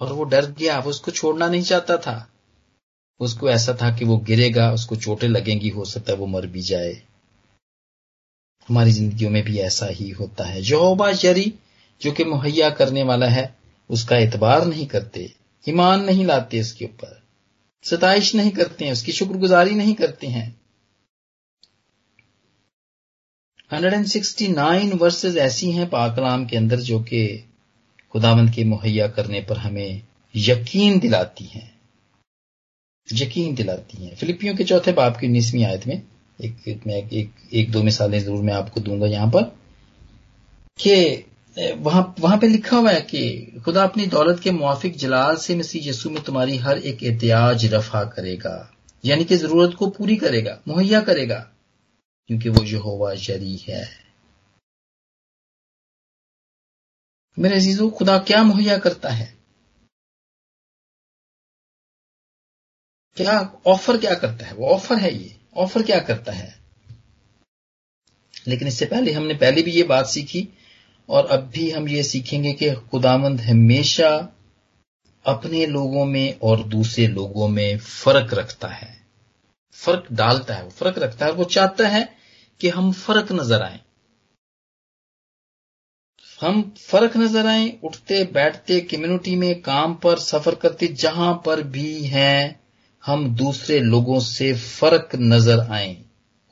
और 0.00 0.12
वो 0.12 0.24
डर 0.24 0.46
गया, 0.46 0.78
वो 0.78 0.90
उसको 0.90 1.10
छोड़ना 1.10 1.48
नहीं 1.48 1.62
चाहता 1.62 1.96
था। 1.96 2.30
उसको 3.20 3.50
ऐसा 3.50 3.76
था 3.82 3.96
कि 3.96 4.04
वो 4.04 4.16
गिरेगा, 4.16 4.72
उसको 4.72 4.96
चोटें 4.96 5.28
लगेंगी, 5.28 5.68
हो 5.68 5.84
सकता 5.84 6.12
है 6.12 6.18
वो 6.18 6.26
मर 6.26 6.46
भी 6.46 6.60
जाए। 6.60 7.02
हमारी 8.68 8.92
जिंदगियों 8.92 9.30
में 9.30 9.42
भी 9.42 9.58
ऐसा 9.58 9.86
ही 9.86 10.10
होता 10.10 10.44
है। 10.44 10.62
यहोबा 10.62 11.10
यरी 11.24 11.54
जो 12.02 12.12
कि 12.12 12.24
मुहैया 12.24 12.70
करने 12.70 13.02
वाला 13.02 13.26
है, 13.26 13.56
उसका 13.90 14.16
एतबार 14.16 14.66
नहीं 14.66 14.86
करते, 14.86 15.32
ईमान 15.68 16.04
नहीं 16.04 16.26
लाते 16.26 16.58
इसके 16.58 16.84
ऊपर, 16.84 17.22
सताइश 17.82 18.34
नहीं 18.34 18.50
करते 18.50 18.84
हैं, 18.84 18.92
उसकी 18.92 19.12
शुक्रगुजारी 19.12 19.74
नहीं 19.74 19.94
करते 19.94 20.26
हैं। 20.26 20.55
169 23.70 24.92
वर्सेस 24.92 25.36
ऐसी 25.36 25.70
हैं 25.70 25.88
पाकलाम 25.90 26.44
के 26.46 26.56
अंदर 26.56 26.80
जो 26.80 26.98
कि 27.00 27.44
खुदावंद 28.12 28.50
के 28.50 28.64
मुहैया 28.64 29.06
करने 29.08 29.40
पर 29.40 29.56
हमें 29.56 30.02
यकीन 30.34 30.98
दिलाती 30.98 31.44
हैं। 31.44 31.70
यकीन 33.08 33.54
दिलाती 33.54 34.04
हैं। 34.04 34.14
फिलिपियों 34.16 34.54
के 34.56 34.64
चौथे 34.64 34.92
बाप 34.92 35.16
की 35.16 35.26
उन्नीसवीं 35.26 35.64
आयत 35.64 35.86
में 35.86 36.02
एक 36.40 36.82
मैं 36.86 36.94
एक, 36.94 37.12
एक, 37.12 37.32
एक 37.54 37.70
दो 37.70 37.82
मिसालें 37.82 38.20
ज़रूर 38.20 38.42
मैं 38.42 38.54
आपको 38.54 38.80
दूँगा 38.80 39.06
यहाँ 39.06 39.30
पर 39.30 39.42
कि 40.78 41.24
वहाँ 41.56 42.14
वहाँ 42.20 42.38
पे 42.38 42.48
लिखा 42.48 42.76
हुआ 42.76 42.90
है 42.90 43.00
कि 43.00 43.60
खुदा 43.64 43.82
अपनी 43.82 44.06
दौलत 44.06 44.40
के 44.40 44.50
मुआफिक 44.50 44.96
जलाल 44.96 45.36
से 45.36 45.56
मसीह 45.56 45.88
यसू 45.88 46.10
में 46.10 46.22
तुम्हारी 46.22 46.56
हर 46.56 46.78
एक 46.78 47.02
एहतियाज 47.02 47.66
रफा 47.74 48.04
करेगा। 48.04 48.56
यानी 49.04 49.24
कि 49.24 49.36
ज़रूरत 49.36 49.74
को 49.74 49.86
पूरी 49.90 50.16
करेगा 50.16 50.58
मुहैया 50.68 51.00
करेगा। 51.00 51.46
क्योंकि 52.28 52.48
वो 52.48 52.62
यहोवा 52.64 53.14
जरी 53.14 53.56
है। 53.56 54.06
मेरे 57.38 57.56
अजीजों, 57.56 57.90
खुदा 57.90 58.18
क्या 58.18 58.42
मुहैया 58.42 58.78
करता 58.78 59.08
है? 59.08 59.36
क्या 63.16 63.60
ऑफ़र 63.66 63.98
क्या 63.98 64.14
करता 64.14 64.46
है? 64.46 64.54
वो 64.54 64.66
ऑफ़र 64.66 64.96
है 64.98 65.14
ये। 65.14 65.36
ऑफ़र 65.56 65.82
क्या 65.82 66.00
करता 66.00 66.32
है? 66.32 66.60
लेकिन 68.48 68.68
इससे 68.68 68.86
पहले 68.86 69.12
हमने 69.12 69.34
पहले 69.34 69.62
भी 69.62 69.70
ये 69.70 69.82
बात 69.82 70.06
सीखी 70.06 70.48
और 71.08 71.26
अब 71.26 71.40
भी 71.40 71.70
हम 71.70 71.88
ये 71.88 72.02
सीखेंगे 72.02 72.52
कि 72.52 72.74
खुदामंद 72.74 73.40
हमेशा 73.40 74.32
अपने 75.26 75.66
लोगों 75.66 76.04
में 76.04 76.38
और 76.38 76.62
दूसरे 76.62 77.06
लोगों 77.06 77.48
में 77.48 77.78
फ़र्क 77.78 78.34
रखता 78.34 78.68
है। 78.68 79.06
फ़र्क 79.72 80.12
डालता 80.12 80.54
है, 80.54 80.64
वो 80.64 80.70
फ़र्क 80.70 80.98
रखता 80.98 81.26
है 81.26 81.32
वो 81.32 81.44
चाहता 81.44 81.88
है 81.88 82.15
कि 82.60 82.68
हम 82.68 82.92
फ़र्क 82.92 83.32
नज़र 83.32 83.62
आए। 83.62 83.80
हम 86.40 86.60
फ़र्क 86.80 87.16
नज़र 87.16 87.46
आए 87.46 87.68
उठते 87.84 88.22
बैठते 88.24 88.80
कम्युनिटी 88.80 89.36
में 89.36 89.60
काम 89.62 89.94
पर, 89.94 90.18
सफ़र 90.18 90.54
करते 90.54 90.86
जहाँ 90.94 91.32
पर 91.46 91.62
भी 91.62 92.04
हैं, 92.04 92.60
हम 93.04 93.28
दूसरे 93.36 93.80
लोगों 93.80 94.20
से 94.20 94.52
फ़र्क 94.54 95.10
नज़र 95.16 95.60
आए। 95.60 95.96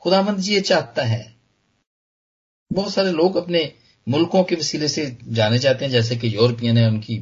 खुदामंद 0.03 0.39
जी 0.39 0.53
ये 0.53 0.61
चाहता 0.61 1.03
है। 1.03 1.35
बहुत 2.71 2.93
सारे 2.93 3.11
लोग 3.11 3.35
अपने 3.35 3.71
मुल्कों 4.07 4.43
के 4.43 4.55
वसीले 4.55 4.87
से 4.87 5.05
जाने 5.27 5.57
जाते 5.59 5.85
हैं, 5.85 5.91
जैसे 5.91 6.15
कि 6.15 6.35
यूरोपियन 6.35 6.77
है, 6.77 6.87
उनकी, 6.87 7.17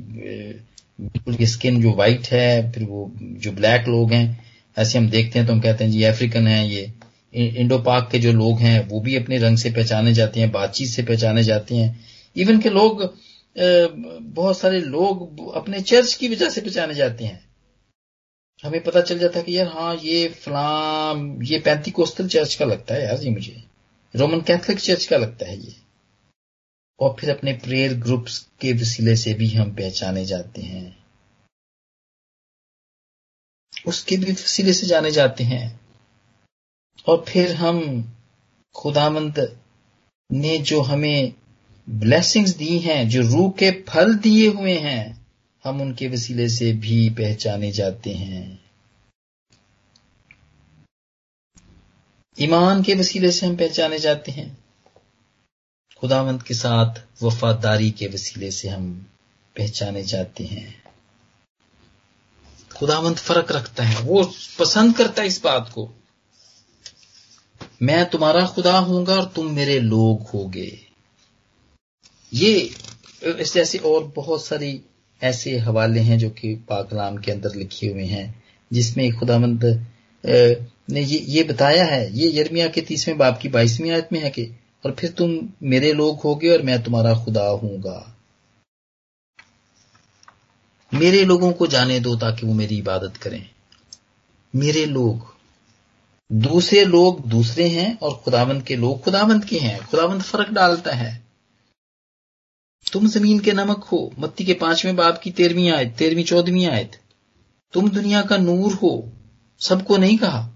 बिल्कुल 1.02 1.36
की 1.36 1.48
स्किन 1.48 1.82
जो 1.82 1.93
वाइट 1.93 2.28
है, 2.28 2.72
फिर 2.72 2.84
वो, 2.84 3.12
जो 3.22 3.52
ब्लैक 3.52 3.88
लोग 3.88 4.12
हैं, 4.13 4.46
ऐसे 4.78 4.98
हम 4.98 5.10
देखते 5.10 5.39
हैं 5.39 5.48
तो 5.48 5.54
हम 5.54 5.62
कहते 5.62 5.84
हैं 5.84 5.91
जी 5.91 6.04
अफ्रीकन 6.04 6.48
है 6.48 6.67
ये। 6.69 6.91
इंडो 7.34 7.78
पाक 7.80 8.10
के 8.12 8.19
जो 8.19 8.32
लोग 8.34 8.60
हैं, 8.60 8.88
वो 8.88 9.00
भी 9.02 9.15
अपने 9.15 9.38
रंग 9.38 9.58
से 9.58 9.72
पहचाने 9.72 10.13
जाते 10.13 10.39
हैं, 10.39 10.52
बातचीत 10.52 10.89
से 10.89 11.04
पहचाने 11.04 11.43
जाते 11.43 11.76
हैं। 11.76 12.06
इवन 12.36 12.60
के 12.60 12.69
लोग 12.69 13.02
बहुत 13.56 14.58
सारे 14.58 14.80
लोग 14.80 15.54
अपने 15.56 15.82
चर्च 15.82 16.13
की 16.13 16.28
वजह 16.30 16.50
से 16.50 16.62
पहचाने 16.62 16.93
जाते 16.93 17.26
हैं। 17.26 17.41
हमें 18.63 18.84
पता 18.84 19.02
चल 19.02 19.19
जाता 19.19 19.39
है 19.39 19.46
कि 19.46 19.58
यार 19.58 19.67
हाँ 19.67 19.96
ये 19.96 20.28
फलाम, 20.28 21.43
ये 21.43 21.60
पैंती 21.60 21.91
कोस्टल 21.91 22.28
चर्च 22.28 22.56
का 22.56 22.65
लगता 22.65 22.96
है 22.96 23.04
यार 23.04 23.24
ये 23.24 23.30
मुझे। 23.30 23.63
रोमन 24.15 24.41
कैथोलिक 24.41 24.80
चर्च 24.80 25.06
का 25.06 25.17
लगता 25.17 25.46
है 25.46 25.60
ये। 25.60 25.76
और 27.00 27.15
फिर 27.19 27.30
अपने 27.30 27.54
प्रेयर 27.54 27.93
ग्रुप्स 27.93 28.39
के 28.62 28.74
वसीले 28.74 29.15
से 29.15 29.34
भी 29.34 29.50
हम 29.50 29.72
पहचाने 29.72 30.26
जाते 30.26 30.62
हैं। 30.62 31.04
उसके 33.88 34.17
भी 34.17 34.32
वसीले 34.32 34.74
से 34.74 34.88
जाने 34.88 35.12
जाते 35.12 35.43
हैं। 35.43 35.83
और 37.08 37.26
फिर 37.28 37.56
हम 37.56 38.10
खुदामंद 38.76 39.60
ने 40.32 40.58
जो 40.58 40.82
हमें 40.82 41.34
ब्लेसिंग्स 41.89 42.50
दी 42.50 42.80
हैं, 42.80 43.10
जो 43.10 43.22
रूह 43.22 43.52
के 43.52 43.72
फल 43.72 44.16
दिए 44.16 44.48
हुए 44.48 44.78
हैं, 44.78 45.28
हम 45.63 45.82
उनके 45.82 46.08
वसीले 46.08 46.50
से 46.50 46.74
भी 46.74 47.10
पहचाने 47.10 47.72
जाते 47.72 48.13
हैं। 48.13 48.63
ईमान 52.39 52.84
के 52.84 52.96
वसीले 52.96 53.32
से 53.32 53.46
हम 53.46 53.58
पहचाने 53.58 54.00
जाते 54.00 54.32
हैं। 54.32 54.58
खुदावंत 55.98 56.44
के 56.44 56.54
साथ 56.54 57.24
वफादारी 57.24 57.92
के 57.92 58.08
वसीले 58.08 58.52
से 58.52 58.70
हम 58.70 59.08
पहचाने 59.58 60.04
जाते 60.04 60.44
हैं। 60.44 60.84
खुदावंत 62.78 63.18
फ़र्क 63.18 63.52
रखता 63.52 63.84
है, 63.84 64.02
वो 64.02 64.34
पसंद 64.60 64.98
करता 64.98 65.22
है 65.22 65.28
इस 65.28 65.44
बात 65.44 65.72
को। 65.76 65.92
मैं 67.84 68.04
तुम्हारा 68.10 68.46
खुदा 68.48 68.78
हूँगा 68.80 69.13
और 69.13 69.26
तुम 69.36 69.52
मेरे 69.52 69.80
लोग 69.80 70.22
होगे। 70.28 70.72
ये 72.34 72.69
ऐसे 73.24 73.78
और 73.78 74.04
बहुत 74.15 74.46
सारी 74.46 74.82
ऐसे 75.22 75.58
हवाले 75.58 76.00
हैं 76.00 76.17
जो 76.19 76.30
कि 76.30 76.56
पाकलाम 76.69 77.17
के 77.17 77.32
अंदर 77.32 77.56
लिखे 77.56 77.88
हुए 77.88 78.06
हैं, 78.06 78.43
जिसमें 78.72 79.12
खुदामंद 79.19 79.65
ने 80.89 81.02
ये 81.02 81.19
ये 81.28 81.43
बताया 81.43 81.86
है। 81.86 82.17
ये 82.17 82.32
यरमिया 82.39 82.67
के 82.67 82.82
तीसवें 82.82 83.17
बाप 83.17 83.39
की 83.41 83.50
बाईसवीं 83.50 83.91
आयत 83.91 84.10
में 84.13 84.19
है 84.19 84.30
कि, 84.30 84.46
और 84.86 84.91
फिर 84.91 85.12
तुम 85.12 85.38
मेरे 85.63 85.91
लोग 85.93 86.19
होगे 86.22 86.50
और 86.50 86.62
मैं 86.62 86.82
तुम्हारा 86.84 87.13
खुदा 87.26 87.48
हूँगा 87.50 88.00
मेरे 90.91 91.24
लोगों 91.26 91.52
को 91.52 91.67
जाने 91.67 92.00
दो 92.00 92.15
ताकि 92.15 92.46
वो 92.46 92.54
मेरी 92.54 92.78
इबादत 92.78 93.17
करें। 93.17 93.46
मेरे 94.54 94.86
लोग 94.86 95.33
दूसरे 96.32 96.86
लोग 96.86 97.28
दूसरे 97.28 97.68
हैं 97.68 98.00
और 98.00 98.22
खुदावंत 98.26 98.66
के 98.66 98.76
लोग 98.76 99.02
खुदावंत 99.04 99.46
के 99.46 99.58
हैं। 99.58 99.88
खुदावंत 99.88 100.22
फ़र्क 100.22 100.50
डालता 100.50 100.92
है। 100.92 101.24
तुम 102.94 103.08
ज़मीन 103.08 103.40
के 103.40 103.52
नमक 103.52 103.84
हो। 103.84 104.14
मत्ती 104.20 104.46
के 104.46 104.54
पाँचवें 104.54 104.96
बाप 104.96 105.22
की 105.24 105.32
तेरहवीं 105.32 105.72
आयत, 105.72 105.96
तेरहवीं, 105.98 106.24
चौदहवीं 106.24 106.68
आयत। 106.68 107.02
तुम 107.74 107.90
दुनिया 107.90 108.22
का 108.22 108.38
नूर 108.38 108.74
हो। 108.74 109.12
सबको 109.60 109.98
नहीं 109.98 110.18
कहा। 110.18 110.50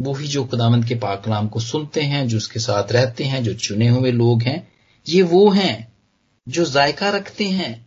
वो 0.00 0.14
ही 0.14 0.26
जो 0.26 0.44
खुदामंद 0.44 0.84
के 0.84 0.94
पाकलाम 0.94 1.48
को 1.48 1.60
सुनते 1.60 2.02
हैं, 2.02 2.28
जो 2.28 2.36
उसके 2.36 2.60
साथ 2.60 2.92
रहते 2.92 3.24
हैं, 3.24 3.44
जो 3.44 3.54
चुने 3.54 3.88
हुए 3.88 4.12
लोग 4.12 4.42
हैं, 4.42 4.72
ये 5.08 5.22
वो 5.22 5.50
हैं 5.50 5.92
जो 6.48 6.64
जायका 6.64 7.10
रखते 7.10 7.44
हैं, 7.44 7.86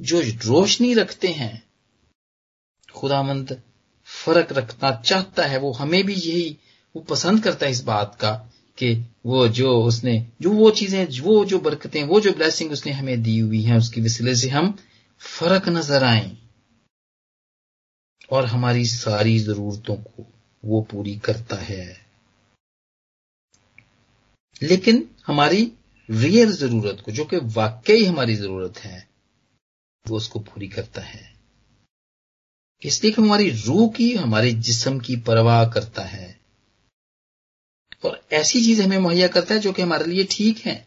जो 0.00 0.20
रोशनी 0.20 0.94
रखते 0.94 1.28
हैं। 1.28 1.62
खुदामंद 2.94 3.62
फ़र्क 4.06 4.52
रखना 4.52 4.90
चाहता 4.92 5.42
है, 5.42 5.58
वो 5.58 5.72
हमें 5.72 6.04
भी 6.04 6.14
यही, 6.14 6.58
वो 6.96 7.02
पसंद 7.02 7.44
करता 7.44 7.66
है 7.66 7.72
इस 7.72 7.84
बात 7.84 8.18
का 8.20 8.32
कि 8.78 9.06
वो 9.26 9.48
जो 9.48 9.82
उसने, 9.82 10.26
जो 10.40 10.50
वो 10.50 10.70
चीज़ें, 10.70 11.20
वो 11.20 11.44
जो 11.44 11.58
बरकतें, 11.58 12.04
वो 12.04 12.20
जो 12.20 12.32
ब्लेसिंग 12.32 12.72
उसने 12.72 12.92
हमें 12.92 13.22
दी 13.22 13.38
हुई 13.38 13.62
हैं, 13.62 13.78
उसकी 13.78 14.00
वसीले 14.00 14.36
से 14.36 14.48
हम 14.48 14.78
फ़र्क 15.20 15.68
नज़र 15.68 16.04
आए। 16.04 16.36
और 18.30 18.44
हमारी 18.46 18.86
सारी 18.86 19.38
जरूरतों 19.38 19.96
को 19.96 20.32
वो 20.64 20.82
पूरी 20.82 21.16
करता 21.16 21.56
है। 21.56 22.06
लेकिन 24.62 25.10
हमारी 25.26 25.72
रियल 26.10 26.52
ज़रूरत 26.52 27.02
को, 27.06 27.12
जो 27.12 27.24
कि 27.24 27.36
वाकई 27.36 28.04
हमारी 28.04 28.36
ज़रूरत 28.36 28.78
है, 28.78 29.08
वो 30.08 30.16
उसको 30.16 30.38
पूरी 30.38 30.68
करता 30.68 31.00
है। 31.00 31.35
इसलिए 32.86 33.12
कि 33.12 33.22
हमारी 33.22 33.50
रूह 33.50 33.88
की, 33.88 34.14
हमारे 34.14 34.52
जिस्म 34.52 34.98
की 34.98 35.16
परवाह 35.16 35.64
करता 35.64 36.02
है। 36.02 36.40
और 38.04 38.26
ऐसी 38.32 38.64
चीज़ 38.64 38.82
हमें 38.82 38.98
मुहैया 38.98 39.28
करता 39.28 39.54
है 39.54 39.60
जो 39.60 39.72
कि 39.72 39.82
हमारे 39.82 40.04
लिए 40.04 40.28
ठीक 40.30 40.58
है। 40.58 40.86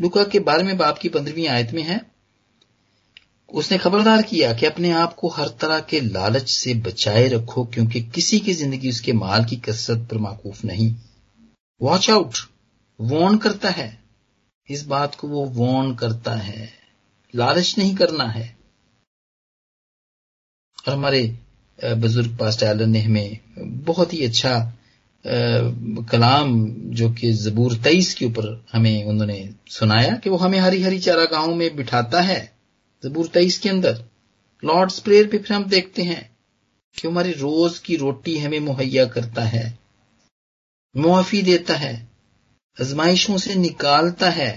लुका 0.00 0.24
के 0.24 0.40
बारे 0.40 0.64
में 0.64 0.76
बाप 0.76 0.98
की 0.98 1.08
पंद्रहवीं 1.08 1.48
आयत 1.48 1.70
में 1.72 1.82
है। 1.82 2.10
उसने 3.54 3.78
खबरदार 3.78 4.22
किया 4.22 4.54
कि 4.54 4.66
अपने 4.66 4.90
आप 4.90 5.14
को 5.14 5.28
हर 5.28 5.48
तरह 5.48 5.80
के 5.80 6.00
लालच 6.00 6.50
से 6.50 6.74
बचाए 6.74 7.28
रखो, 7.28 7.64
क्योंकि 7.64 8.02
किसी 8.02 8.40
की 8.40 8.54
ज़िंदगी 8.54 8.88
उसके 8.88 9.12
माल 9.12 9.44
की 9.44 9.56
कसरत 9.56 10.08
पर 10.10 10.18
माकूफ 10.18 10.64
नहीं। 10.64 10.96
वॉच 11.82 12.10
आउट 12.10 12.34
वॉर्न 13.00 13.38
करता 13.38 13.70
है। 13.70 14.02
इस 14.70 14.86
बात 14.86 15.14
को 15.14 15.28
वो 15.28 15.44
वॉर्न 15.44 15.94
करता 15.94 16.34
है। 16.34 16.72
लालच 17.34 17.74
नहीं 17.78 17.96
करना 17.96 18.24
है। 18.24 18.55
और 20.86 20.92
हमारे 20.92 21.22
बुज़ुर्ग 21.78 22.36
पास्ट 22.36 22.62
एलन 22.62 22.90
ने 22.90 23.00
हमें 23.00 23.38
बहुत 23.84 24.12
ही 24.14 24.24
अच्छा 24.24 24.72
कलाम 26.10 26.66
जो 26.90 27.10
कि 27.10 27.32
जबूर 27.32 27.74
तेईस 27.74 28.14
के 28.14 28.24
ऊपर 28.26 28.64
हमें 28.72 29.04
उन्होंने 29.04 29.38
सुनाया 29.70 30.16
कि 30.16 30.30
वो 30.30 30.36
हमें 30.36 30.58
हरी 30.58 30.82
हरी 30.82 30.98
चारा 30.98 31.24
गाँव 31.24 31.54
में 31.54 31.76
बिठाता 31.76 32.20
है, 32.20 32.38
जबूर 33.04 33.26
तेईस 33.26 33.58
के 33.58 33.68
अंदर। 33.68 34.04
लॉर्ड्स 34.62 34.98
प्रेयर 35.00 35.26
पे 35.26 35.38
फिर 35.38 35.56
हम 35.56 35.64
देखते 35.64 36.02
हैं 36.02 36.30
कि 36.96 37.08
हमारी 37.08 37.32
रोज 37.32 37.78
की 37.78 37.96
रोटी 37.96 38.38
हमें 38.38 38.58
मुहैया 38.60 39.04
करता 39.06 39.44
है, 39.44 39.78
मुआफी 40.96 41.42
देता 41.42 41.74
है, 41.74 41.94
आजमाइशों 42.80 43.38
से 43.38 43.54
निकालता 43.54 44.30
है 44.30 44.52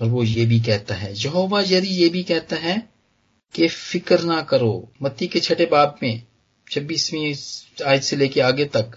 और 0.00 0.08
वो 0.08 0.22
ये 0.22 0.46
भी 0.46 0.60
कहता 0.60 0.94
है, 0.94 1.14
यहोवा 1.16 1.60
यदि 1.60 1.88
ये 1.88 2.08
भी 2.08 2.22
कहता 2.22 2.56
है 2.56 2.88
कि 3.54 3.68
फ़िक्र 3.68 4.22
ना 4.22 4.42
करो, 4.42 4.92
मत्ती 5.02 5.26
के 5.26 5.40
छठे 5.40 5.66
बाप 5.66 5.98
में, 6.02 6.22
छब्बीसवीं 6.70 7.34
आज 7.86 8.02
से 8.02 8.16
लेके 8.16 8.40
आगे 8.40 8.64
तक, 8.64 8.90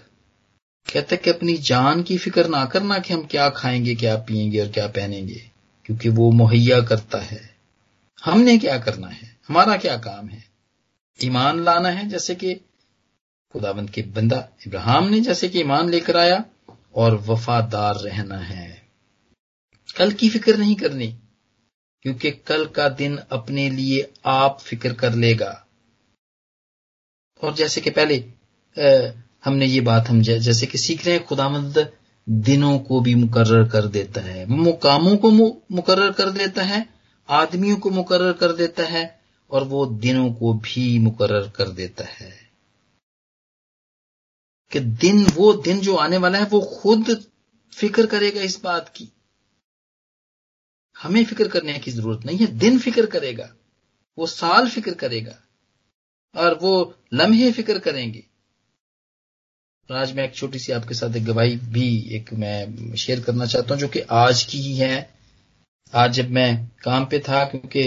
कहता 0.92 1.08
है 1.12 1.16
कि 1.16 1.30
अपनी 1.30 1.56
जान 1.56 2.02
की 2.02 2.18
फ़िक्र 2.18 2.48
ना 2.48 2.64
करना 2.64 2.98
कि 2.98 3.14
हम 3.14 3.22
क्या 3.22 3.48
खाएँगे, 3.48 3.94
क्या 3.94 4.16
पिएँगे 4.16 4.60
और 4.60 4.68
क्या 4.68 4.86
पहनेंगे, 4.86 5.50
क्योंकि 5.84 6.08
वो 6.08 6.30
मुहैया 6.30 6.80
करता 6.80 7.18
है। 7.18 7.54
हमने 8.24 8.58
क्या 8.58 8.78
करना 8.78 9.08
है? 9.08 9.36
हमारा 9.48 9.76
क्या 9.76 9.96
काम 9.96 10.28
है? 10.28 10.44
ईमान 11.24 11.64
लाना 11.64 11.88
है, 11.88 12.08
जैसे 12.08 12.34
कि 12.34 12.54
खुदाबंद 13.52 13.90
के 13.90 14.02
बंदा 14.02 14.48
इब्राहिम 14.66 15.10
ने 15.10 15.20
जैसे 15.20 15.48
कि 15.48 15.60
ईमान 15.60 15.90
लेकर 15.90 16.16
आया, 16.16 16.44
और 16.94 17.14
वफादार 17.14 17.94
रहना 17.94 18.38
है। 18.38 18.79
कल 19.96 20.12
की 20.12 20.28
फ़िक्र 20.28 20.56
नहीं 20.56 20.74
करनी 20.76 21.06
क्योंकि 22.04 22.30
कल 22.30 22.66
का 22.66 22.88
दिन 22.88 23.16
अपने 23.16 23.70
लिए 23.70 24.12
आप 24.24 24.60
फ़िक्र 24.60 24.92
कर 24.94 25.14
लेगा। 25.14 25.66
और 27.42 27.54
जैसे 27.54 27.80
कि 27.80 27.90
पहले 27.90 28.18
आ, 28.76 29.12
हमने 29.44 29.66
ये 29.66 29.80
बात 29.80 30.08
हम 30.08 30.20
जैसे 30.22 30.66
कि 30.66 30.78
सीख 30.78 31.06
रहे 31.06 31.14
हैं 31.14 31.26
खुदामंद 31.26 31.92
दिनों 32.28 32.78
को 32.78 33.00
भी 33.00 33.14
मुकर्र 33.14 33.68
कर 33.68 33.86
देता 33.86 34.20
है। 34.20 34.46
मुकामों 34.46 35.16
को 35.16 35.30
मुकर्र 35.30 36.12
कर 36.12 36.30
देता 36.30 36.62
है 36.62 36.86
आदमियों 37.28 37.76
को 37.76 37.90
मुकर्र 37.90 38.32
कर 38.32 38.52
देता 38.52 38.82
है 38.82 39.20
और 39.50 39.64
वो 39.64 39.86
दिनों 39.86 40.32
को 40.32 40.52
भी 40.54 40.98
मुकर्र 40.98 41.48
कर 41.56 41.68
देता 41.68 42.04
है। 42.04 42.50
कि 44.72 44.80
दिन 44.80 45.24
वो 45.26 45.52
दिन 45.52 45.80
जो 45.80 45.96
आने 45.96 46.16
वाला 46.16 46.38
है 46.38 46.44
वो 46.44 46.60
खुद 46.60 47.24
फ़िक्र 47.72 48.06
करेगा 48.06 48.40
इस 48.40 48.60
बात 48.64 48.88
की। 48.88 49.08
हमें 51.00 51.24
फ़िक्र 51.24 51.48
करने 51.48 51.78
की 51.78 51.90
ज़रूरत 51.90 52.24
नहीं 52.26 52.38
है, 52.38 52.46
दिन 52.58 52.78
फ़िक्र 52.78 53.06
करेगा, 53.08 53.48
वो 54.18 54.26
साल 54.28 54.68
फ़िक्र 54.68 54.94
करेगा, 54.96 55.36
और 56.34 56.58
वो 56.62 56.94
लम्हे 57.14 57.50
फ़िक्र 57.52 57.78
करेंगे। 57.78 58.24
आज 59.90 60.12
मैं 60.16 60.24
एक 60.24 60.34
छोटी 60.34 60.58
सी 60.58 60.72
आपके 60.72 60.94
साथ 60.94 61.16
एक 61.16 61.24
गवाही 61.24 61.56
भी 61.68 61.86
एक 62.16 62.32
मैं 62.34 62.94
शेयर 62.96 63.20
करना 63.20 63.46
चाहता 63.46 63.74
हूँ, 63.74 63.80
जो 63.80 63.88
कि 63.88 64.00
आज 64.00 64.42
की 64.44 64.58
ही 64.58 64.74
है। 64.76 65.10
आज 65.92 66.12
जब 66.12 66.30
मैं 66.30 66.66
काम 66.82 67.04
पे 67.06 67.18
था, 67.18 67.44
क्योंकि 67.44 67.82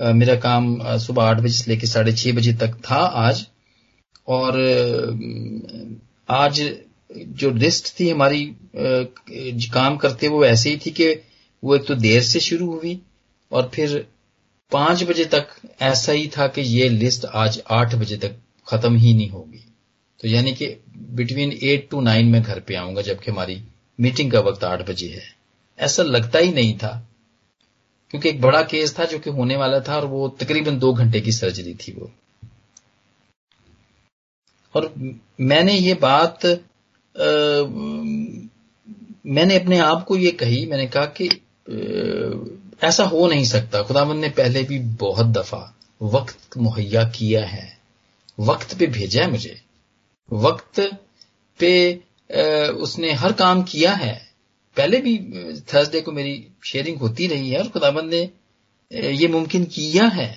मेरा 0.00 0.34
काम 0.38 0.98
सुबह 0.98 1.22
आठ 1.22 1.38
बजे 1.38 1.52
से 1.52 1.70
लेकर 1.70 1.86
साढ़े 1.86 2.12
छह 2.14 2.32
बजे 2.32 2.52
तक 2.56 2.74
था 2.84 2.96
आज, 2.96 3.46
और 4.28 4.58
आज 6.28 6.60
जो 7.10 7.50
लिस्ट 7.52 7.88
थी 8.00 8.08
हमारी 8.10 8.44
काम 8.76 9.96
करते, 9.96 10.28
वो 10.28 10.44
ऐसे 10.44 10.70
ही 10.70 10.76
थी 10.76 10.90
कि 10.90 11.08
वो 11.62 11.74
एक 11.76 11.86
तो 11.86 11.94
देर 11.94 12.22
से 12.22 12.40
शुरू 12.40 12.70
हुई 12.72 13.00
और 13.52 13.70
फिर 13.74 14.06
पाँच 14.72 15.02
बजे 15.04 15.24
तक 15.24 15.48
ऐसा 15.82 16.12
ही 16.12 16.26
था 16.28 16.46
कि 16.48 16.60
ये 16.60 16.88
लिस्ट 16.88 17.24
आज 17.24 17.60
आठ 17.70 17.94
बजे 17.94 18.16
तक 18.16 18.36
खत्म 18.66 18.96
ही 18.96 19.14
नहीं 19.14 19.28
होगी। 19.30 19.64
तो 20.20 20.28
यानी 20.28 20.52
कि 20.52 20.66
बिटवीन 21.16 21.52
एट 21.52 21.88
टू 21.90 22.00
नाइन 22.00 22.26
में 22.26 22.42
घर 22.42 22.60
पे 22.60 22.74
आऊँगा 22.74 23.02
जबकि 23.02 23.30
हमारी 23.30 23.62
मीटिंग 23.98 24.32
का 24.32 24.40
वक्त 24.40 24.64
आठ 24.64 24.88
बजे 24.88 25.08
है। 25.08 25.22
ऐसा 25.78 26.02
लगता 26.02 26.38
ही 26.38 26.52
नहीं 26.52 26.76
था 26.78 26.92
क्योंकि 28.10 28.28
एक 28.28 28.40
बड़ा 28.40 28.62
केस 28.62 28.98
था 28.98 29.04
जो 29.04 29.18
कि 29.18 29.30
होने 29.30 29.56
वाला 29.56 29.80
था 29.80 29.96
और 29.96 30.04
वो 30.04 30.28
तकरीबन 30.40 30.78
दो 30.78 30.92
घंटे 30.92 31.20
की 31.20 31.32
सर्जरी 31.32 31.74
थी 31.74 31.92
वो। 31.92 32.10
और 34.74 34.92
मैंने 35.40 35.74
ये 35.74 35.94
बात 35.94 36.46
आ, 36.46 36.58
मैंने 39.26 39.58
अपने 39.58 39.78
आप 39.78 40.04
को 40.04 40.16
ये 40.16 40.30
कही 40.32 40.64
मैंने 40.66 40.86
कहा 40.86 41.04
कि 41.06 41.28
ऐसा 41.68 43.04
हो 43.04 43.26
नहीं 43.28 43.44
सकता। 43.44 43.82
खुदावंद 43.82 44.20
ने 44.20 44.28
पहले 44.30 44.62
भी 44.62 44.78
बहुत 44.78 45.26
दफ़ा 45.28 45.74
वक्त 46.00 46.56
मुहैया 46.56 47.04
किया 47.10 47.44
है। 47.46 47.66
वक्त 48.38 48.74
पे 48.78 48.86
भेजा 48.86 49.22
है 49.22 49.30
मुझे। 49.30 49.60
वक्त 50.28 50.80
पे 51.60 51.72
उसने 52.82 53.12
हर 53.12 53.32
काम 53.32 53.62
किया 53.62 53.92
है। 53.94 54.14
पहले 54.76 55.00
भी 55.00 55.16
थर्सडे 55.74 56.00
को 56.00 56.12
मेरी 56.12 56.46
शेयरिंग 56.64 56.98
होती 56.98 57.26
रही 57.26 57.50
है 57.50 57.58
और 57.58 57.68
खुदाबंद 57.68 58.14
ने 58.14 58.30
ये 59.12 59.28
मुमकिन 59.28 59.64
किया 59.64 60.04
है 60.06 60.28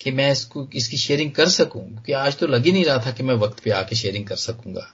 कि 0.00 0.10
मैं 0.10 0.30
इसको, 0.32 0.68
इसकी 0.74 0.96
शेयरिंग 0.96 1.30
कर 1.32 1.48
सकूँ। 1.48 1.82
क्योंकि 1.82 2.12
आज 2.12 2.36
तो 2.38 2.46
लग 2.46 2.64
ही 2.64 2.72
नहीं 2.72 2.84
रहा 2.84 2.98
था 3.06 3.10
कि 3.10 3.22
मैं 3.22 3.34
वक्त 3.34 3.62
पे 3.64 3.70
आके 3.70 3.96
शेयरिंग 3.96 4.26
कर 4.26 4.36
सकूँगा। 4.36 4.92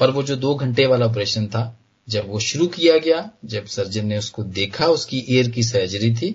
और 0.00 0.10
वो 0.10 0.22
जो 0.22 0.36
दो 0.36 0.54
घंटे 0.54 0.86
वाला 0.86 1.06
ऑपरेशन 1.06 1.46
था 1.46 1.64
जब 2.08 2.28
वो 2.28 2.38
शुरू 2.40 2.66
किया 2.68 2.96
गया, 2.98 3.30
जब 3.44 3.66
सर्जन 3.66 4.06
ने 4.06 4.18
उसको 4.18 4.42
देखा, 4.42 4.86
उसकी 4.88 5.24
एयर 5.28 5.50
की 5.50 5.62
सर्जरी 5.62 6.14
थी 6.14 6.30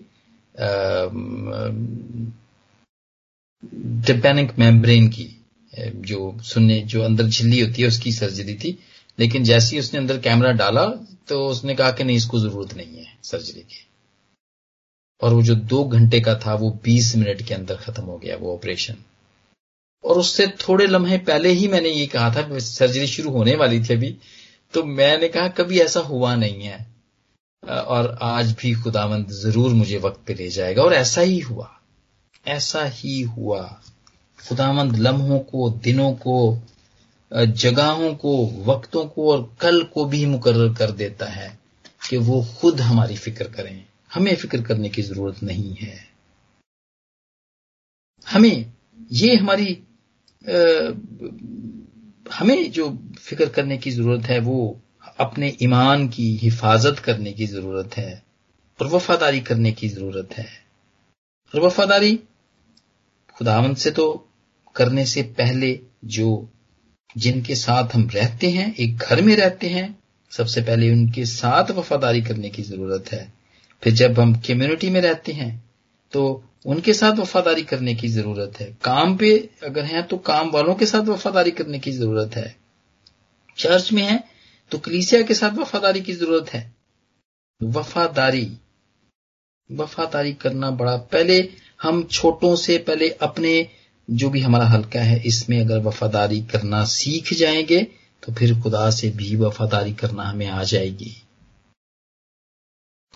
टिपैनिक 4.05 4.57
मेम्ब्रेन 4.59 5.07
की 5.09 5.35
जो 5.73 6.37
सुनने, 6.43 6.79
जो 6.81 7.01
अंदर 7.03 7.27
झिल्ली 7.27 7.59
होती 7.61 7.81
है, 7.81 7.87
उसकी 7.87 8.11
सर्जरी 8.11 8.55
थी। 8.55 8.77
लेकिन 9.17 9.43
जैसे 9.43 9.75
ही 9.75 9.79
उसने 9.79 9.99
अंदर 9.99 10.17
कैमरा 10.19 10.51
डाला 10.53 10.85
तो 11.27 11.47
उसने 11.47 11.75
कहा 11.75 11.91
कि 11.91 12.03
नहीं, 12.03 12.17
इसको 12.17 12.39
ज़रूरत 12.39 12.73
नहीं 12.73 12.97
है 12.97 13.17
सर्जरी 13.23 13.61
की। 13.61 13.85
और 15.21 15.33
वो 15.33 15.41
जो 15.43 15.55
दो 15.55 15.83
घंटे 15.85 16.19
का 16.21 16.35
था, 16.35 16.53
वो 16.55 16.69
बीस 16.83 17.15
मिनट 17.15 17.41
के 17.41 17.53
अंदर 17.53 17.75
खत्म 17.75 18.03
हो 18.03 18.17
गया, 18.17 18.35
वो 18.37 18.53
ऑपरेशन 18.53 18.95
और 20.03 20.17
उससे 20.17 20.47
थोड़े 20.59 20.85
लम्हे 20.87 21.17
पहले 21.19 21.49
ही 21.51 21.67
मैंने 21.67 21.89
ये 21.89 22.05
कहा 22.07 22.29
था 22.35 22.59
सर्जरी 22.59 23.07
शुरू 23.07 23.29
होने 23.31 23.55
वाली 23.55 23.79
थी 23.79 23.93
अभी। 23.93 24.15
तो 24.73 24.83
मैंने 24.83 25.27
कहा 25.27 25.47
कभी 25.47 25.79
ऐसा 25.79 25.99
हुआ 25.99 26.35
नहीं 26.35 26.63
है। 26.63 26.87
और 27.63 28.17
आज 28.21 28.51
भी 28.51 28.73
खुदावंद 28.73 29.29
ज़रूर 29.31 29.73
मुझे 29.73 29.97
वक्त 29.97 30.19
पे 30.27 30.33
ले 30.33 30.49
जाएगा। 30.49 30.83
और 30.83 30.93
ऐसा 30.93 31.21
ही 31.21 31.39
हुआ। 31.39 31.69
ऐसा 32.47 32.83
ही 32.85 33.21
हुआ। 33.21 33.61
खुदावंद 34.39 34.95
लम्हों 34.95 35.39
को 35.39 35.69
दिनों 35.83 36.11
को 36.13 36.59
जगहों 37.31 38.13
को 38.15 38.35
वक्तों 38.65 39.05
को 39.05 39.31
और 39.31 39.55
कल 39.61 39.81
को 39.83 40.05
भी 40.05 40.25
मुकर 40.25 40.73
कर 40.73 40.91
देता 40.91 41.25
है 41.25 41.59
कि 42.09 42.17
वो 42.17 42.45
खुद 42.59 42.81
हमारी 42.81 43.15
फ़िक्र 43.15 43.47
करें। 43.47 43.85
हमें 44.13 44.35
फ़िक्र 44.35 44.61
करने 44.61 44.89
की 44.89 45.01
ज़रूरत 45.01 45.43
नहीं 45.43 45.75
है। 45.75 45.97
हमें 48.27 48.73
ये 49.11 49.35
हमारी 49.35 49.73
आ, 50.45 50.93
हमें 52.33 52.71
जो 52.71 52.89
फ़िक्र 53.29 53.49
करने 53.49 53.77
की 53.77 53.91
ज़रूरत 53.91 54.25
है, 54.25 54.39
वो 54.39 54.79
अपने 55.19 55.55
ईमान 55.61 56.07
की 56.07 56.35
हिफाजत 56.35 56.99
करने 56.99 57.31
की 57.31 57.45
ज़रूरत 57.47 57.97
है 57.97 58.23
और 58.79 58.87
वफादारी 58.87 59.39
करने 59.41 59.71
की 59.71 59.89
ज़रूरत 59.89 60.33
है। 60.33 60.47
और 61.53 61.61
वफादारी 61.61 62.15
खुदावंत 63.37 63.77
से 63.77 63.91
तो 63.91 64.27
करने 64.75 65.05
से 65.05 65.21
पहले 65.37 65.79
जो 66.05 66.49
जिनके 67.17 67.55
साथ 67.55 67.95
हम 67.95 68.09
रहते 68.13 68.49
हैं, 68.49 68.75
एक 68.75 68.97
घर 68.97 69.21
में 69.21 69.35
रहते 69.35 69.67
हैं, 69.69 69.97
सबसे 70.31 70.61
पहले 70.61 70.91
उनके 70.91 71.25
साथ 71.25 71.71
वफादारी 71.71 72.21
करने 72.21 72.49
की 72.49 72.63
ज़रूरत 72.63 73.11
है। 73.11 73.33
फिर 73.83 73.93
जब 73.93 74.19
हम 74.19 74.33
कम्युनिटी 74.47 74.89
में 74.89 75.01
रहते 75.01 75.31
हैं 75.31 75.51
तो 76.13 76.43
उनके 76.65 76.93
साथ 76.93 77.11
वफादारी 77.11 77.63
करने 77.63 77.95
की 77.95 78.07
ज़रूरत 78.07 78.59
है। 78.59 78.77
काम 78.83 79.17
पे 79.17 79.49
अगर 79.63 79.85
हैं 79.85 80.03
तो 80.03 80.17
काम 80.17 80.49
वालों 80.51 80.75
के 80.75 80.85
साथ 80.85 81.01
वफादारी 81.01 81.51
करने 81.51 81.79
की 81.79 81.91
ज़रूरत 81.91 82.35
है। 82.35 82.58
चर्च 83.59 83.91
में 83.91 84.03
है 84.03 84.23
तो 84.71 84.77
कलीसिया 84.77 85.21
के 85.21 85.33
साथ 85.33 85.57
वफादारी 85.57 86.01
की 86.01 86.13
ज़रूरत 86.13 86.49
है। 86.49 86.63
वफादारी 87.61 88.49
वफादारी 89.69 90.33
करना 90.33 90.69
बड़ा, 90.71 90.95
पहले 90.97 91.37
हम 91.81 92.03
छोटों 92.03 92.55
से 92.55 92.77
पहले 92.77 93.09
अपने 93.21 93.67
जो 94.07 94.29
भी 94.29 94.39
हमारा 94.39 94.65
हल्का 94.65 95.01
है, 95.01 95.21
इसमें 95.23 95.59
अगर 95.61 95.79
वफादारी 95.79 96.41
करना 96.41 96.83
सीख 96.85 97.33
जाएँगे 97.33 97.81
तो 98.23 98.33
फिर 98.33 98.59
खुदा 98.61 98.89
से 98.91 99.09
भी 99.09 99.35
वफादारी 99.35 99.93
करना 99.93 100.23
हमें 100.23 100.47
आ 100.47 100.63
जाएगी। 100.63 101.11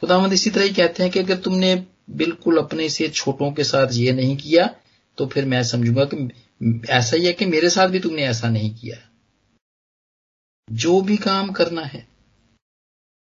खुदावंद 0.01 0.33
इसी 0.33 0.49
तरह 0.49 0.63
ही 0.63 0.69
कहते 0.69 1.03
हैं 1.03 1.11
कि 1.11 1.19
अगर 1.19 1.37
तुमने 1.37 1.75
बिल्कुल 2.11 2.57
अपने 2.57 2.89
से 2.89 3.07
छोटों 3.09 3.51
के 3.51 3.63
साथ 3.63 3.93
ये 3.93 4.11
नहीं 4.11 4.35
किया 4.37 4.69
तो 5.17 5.25
फिर 5.27 5.45
मैं 5.45 5.63
समझूँगा 5.63 6.05
कि 6.05 6.87
ऐसा 6.89 7.17
ही 7.17 7.25
है 7.25 7.33
कि 7.33 7.45
मेरे 7.45 7.69
साथ 7.69 7.87
भी 7.87 7.99
तुमने 7.99 8.23
ऐसा 8.23 8.49
नहीं 8.49 8.73
किया। 8.75 8.97
जो 10.67 10.99
भी 11.01 11.17
काम 11.17 11.51
करना 11.51 11.81
है, 11.81 12.05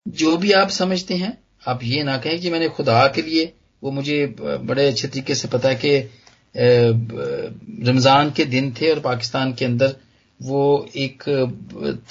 जो 0.07 0.35
भी 0.37 0.51
आप 0.51 0.69
समझते 0.69 1.13
हैं, 1.13 1.37
आप 1.67 1.79
ये 1.83 2.03
ना 2.03 2.17
कहें 2.17 2.39
कि 2.39 2.49
मैंने 2.49 2.69
खुदा 2.69 3.07
के 3.07 3.21
लिए, 3.21 3.53
वो 3.83 3.91
मुझे 3.91 4.25
बड़े 4.39 4.87
अच्छे 4.87 5.07
तरीके 5.07 5.35
से 5.35 5.47
पता 5.47 5.69
है 5.69 5.75
कि 5.75 5.97
रमज़ान 7.87 8.31
के 8.31 8.45
दिन 8.45 8.71
थे 8.71 8.89
और 8.91 8.99
पाकिस्तान 8.99 9.53
के 9.53 9.65
अंदर 9.65 9.95
वो 10.39 10.87
एक, 10.95 11.23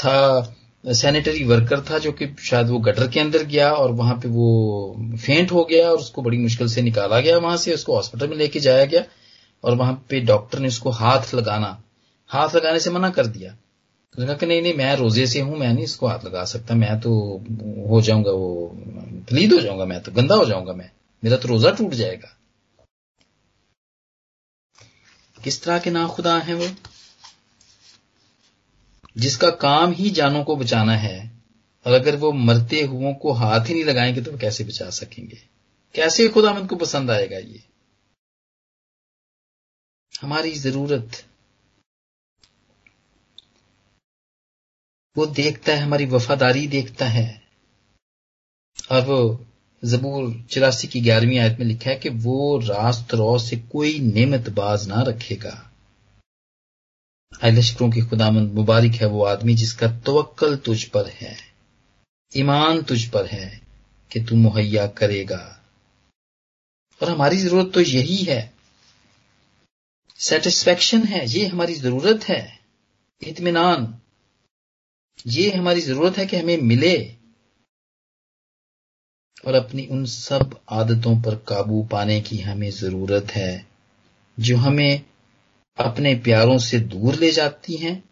था, 0.00 0.54
सैनिटरी 0.84 1.44
वर्कर 1.44 1.80
था 1.80 1.98
जो 1.98 2.12
कि 2.12 2.26
शायद 2.40 2.68
वो 2.68 2.78
गटर 2.78 3.08
के 3.08 3.20
अंदर 3.20 3.42
गया 3.44 3.70
और 3.72 3.92
वहाँ 3.92 4.14
पे 4.14 4.28
वो 4.28 5.16
फेंट 5.16 5.52
हो 5.52 5.64
गया 5.64 5.90
और 5.90 5.96
उसको 5.96 6.22
बड़ी 6.22 6.38
मुश्किल 6.38 6.68
से 6.68 6.82
निकाला 6.82 7.20
गया 7.20 7.38
वहाँ 7.38 7.56
से, 7.56 7.74
उसको 7.74 7.94
हॉस्पिटल 7.96 8.28
में 8.28 8.36
लेके 8.36 8.60
जाया 8.60 8.84
गया 8.84 9.04
और 9.64 9.74
वहाँ 9.76 10.04
पे 10.10 10.20
डॉक्टर 10.20 10.58
ने 10.58 10.68
उसको 10.68 10.90
हाथ 10.90 11.34
लगाना, 11.34 11.82
हाथ 12.30 12.54
लगाने 12.56 12.80
से 12.80 12.90
मना 12.90 13.10
कर 13.10 13.26
दिया। 13.26 13.56
तो 14.14 14.26
कहा 14.26 14.34
कि 14.34 14.46
नहीं 14.46 14.62
नहीं, 14.62 14.74
मैं 14.74 14.96
रोज़े 14.96 15.26
से 15.26 15.40
हूँ, 15.40 15.56
मैं 15.58 15.72
नहीं 15.72 15.84
इसको 15.84 16.06
हाथ 16.06 16.24
लगा 16.24 16.44
सकता, 16.44 16.74
मैं 16.74 17.00
तो 17.00 17.12
हो 17.88 18.00
जाऊँगा 18.02 18.30
वो, 18.30 18.68
फलीद 19.30 19.52
हो 19.52 19.60
जाऊँगा 19.60 19.84
मैं 19.84 20.02
तो 20.02 20.12
गंदा 20.12 20.34
हो 20.34 20.44
जाऊँगा 20.44 20.72
मैं, 20.72 20.90
मेरा 21.24 21.36
तो 21.36 21.48
रोजा 21.48 21.70
टूट 21.70 21.94
जाएगा। 21.94 22.34
किस 25.44 25.62
तरह 25.62 25.78
के 25.78 25.90
नाखुदा 25.90 26.38
हैं 26.38 26.54
वो? 26.54 26.68
जिसका 29.16 29.50
काम 29.50 29.92
ही 29.92 30.10
जानों 30.10 30.44
को 30.44 30.56
बचाना 30.56 30.96
है, 30.96 31.18
और 31.86 31.92
अगर 31.92 32.16
वो 32.16 32.32
मरते 32.32 32.82
हुओं 32.82 33.14
को 33.14 33.32
हाथ 33.32 33.60
ही 33.60 33.74
नहीं 33.74 33.84
लगाएँगे 33.84 34.22
तो 34.22 34.32
वो 34.32 34.38
कैसे 34.38 34.64
बचा 34.64 34.90
सकेंगे? 34.90 35.38
कैसे 35.94 36.28
खुदामंद 36.28 36.68
को 36.68 36.76
पसंद 36.76 37.10
आएगा 37.10 37.38
ये? 37.38 37.62
हमारी 40.20 40.52
ज़रूरत 40.54 41.24
वो 45.18 45.26
देखता 45.26 45.72
है, 45.72 45.78
हमारी 45.78 46.04
वफादारी 46.06 46.66
देखता 46.66 47.06
है। 47.08 47.42
और 48.90 49.00
वो 49.02 49.46
जबूर 49.82 50.44
चौरासी 50.50 50.88
की 50.88 51.00
ग्यारहवीं 51.00 51.38
आयत 51.38 51.58
में 51.58 51.66
लिखा 51.66 51.90
है 51.90 51.96
कि 51.96 52.08
वो 52.08 52.58
रास्त 52.58 53.14
रो 53.14 53.38
से 53.38 53.56
कोई 53.72 53.98
नेमत 53.98 54.48
बाज 54.50 54.86
ना 54.88 55.02
रखेगा। 55.02 55.64
लश्करों 57.44 57.90
की 57.90 58.00
खुदामंद 58.00 58.52
मुबारक 58.52 58.94
है 58.94 59.06
वो 59.06 59.24
आदमी 59.24 59.54
जिसका 59.54 59.88
तवक्कल 60.06 60.56
तुझ 60.56 60.84
पर 60.84 61.06
है, 61.08 61.36
ईमान 62.32 62.82
तुझ 62.82 63.04
पर 63.04 63.26
है 63.26 63.60
कि 64.10 64.20
तू 64.20 64.36
मुहैया 64.36 64.86
करेगा। 64.86 65.42
और 67.00 67.10
हमारी 67.10 67.36
ज़रूरत 67.36 67.70
तो 67.74 67.80
यही 67.80 68.16
है। 68.16 68.52
सेटिस्फेक्शन 70.18 71.02
है, 71.02 71.26
ये 71.28 71.46
हमारी 71.46 71.74
ज़रूरत 71.74 72.28
है। 72.28 72.58
इतमान 73.22 73.86
ये 75.26 75.50
हमारी 75.50 75.80
ज़रूरत 75.80 76.18
है 76.18 76.26
कि 76.26 76.36
हमें 76.36 76.56
मिले 76.56 77.14
और 79.46 79.54
अपनी 79.54 79.86
उन 79.86 80.04
सब 80.04 80.60
आदतों 80.70 81.22
पर 81.22 81.34
काबू 81.34 81.82
पाने 81.82 82.20
की 82.20 82.38
हमें 82.38 82.70
ज़रूरत 82.70 83.30
है, 83.30 83.66
जो 84.40 84.56
हमें 84.56 85.02
अपने 85.78 86.14
प्यारों 86.14 86.58
से 86.58 86.80
दूर 86.80 87.14
ले 87.14 87.30
जाती 87.30 87.74
हैं, 87.74 88.04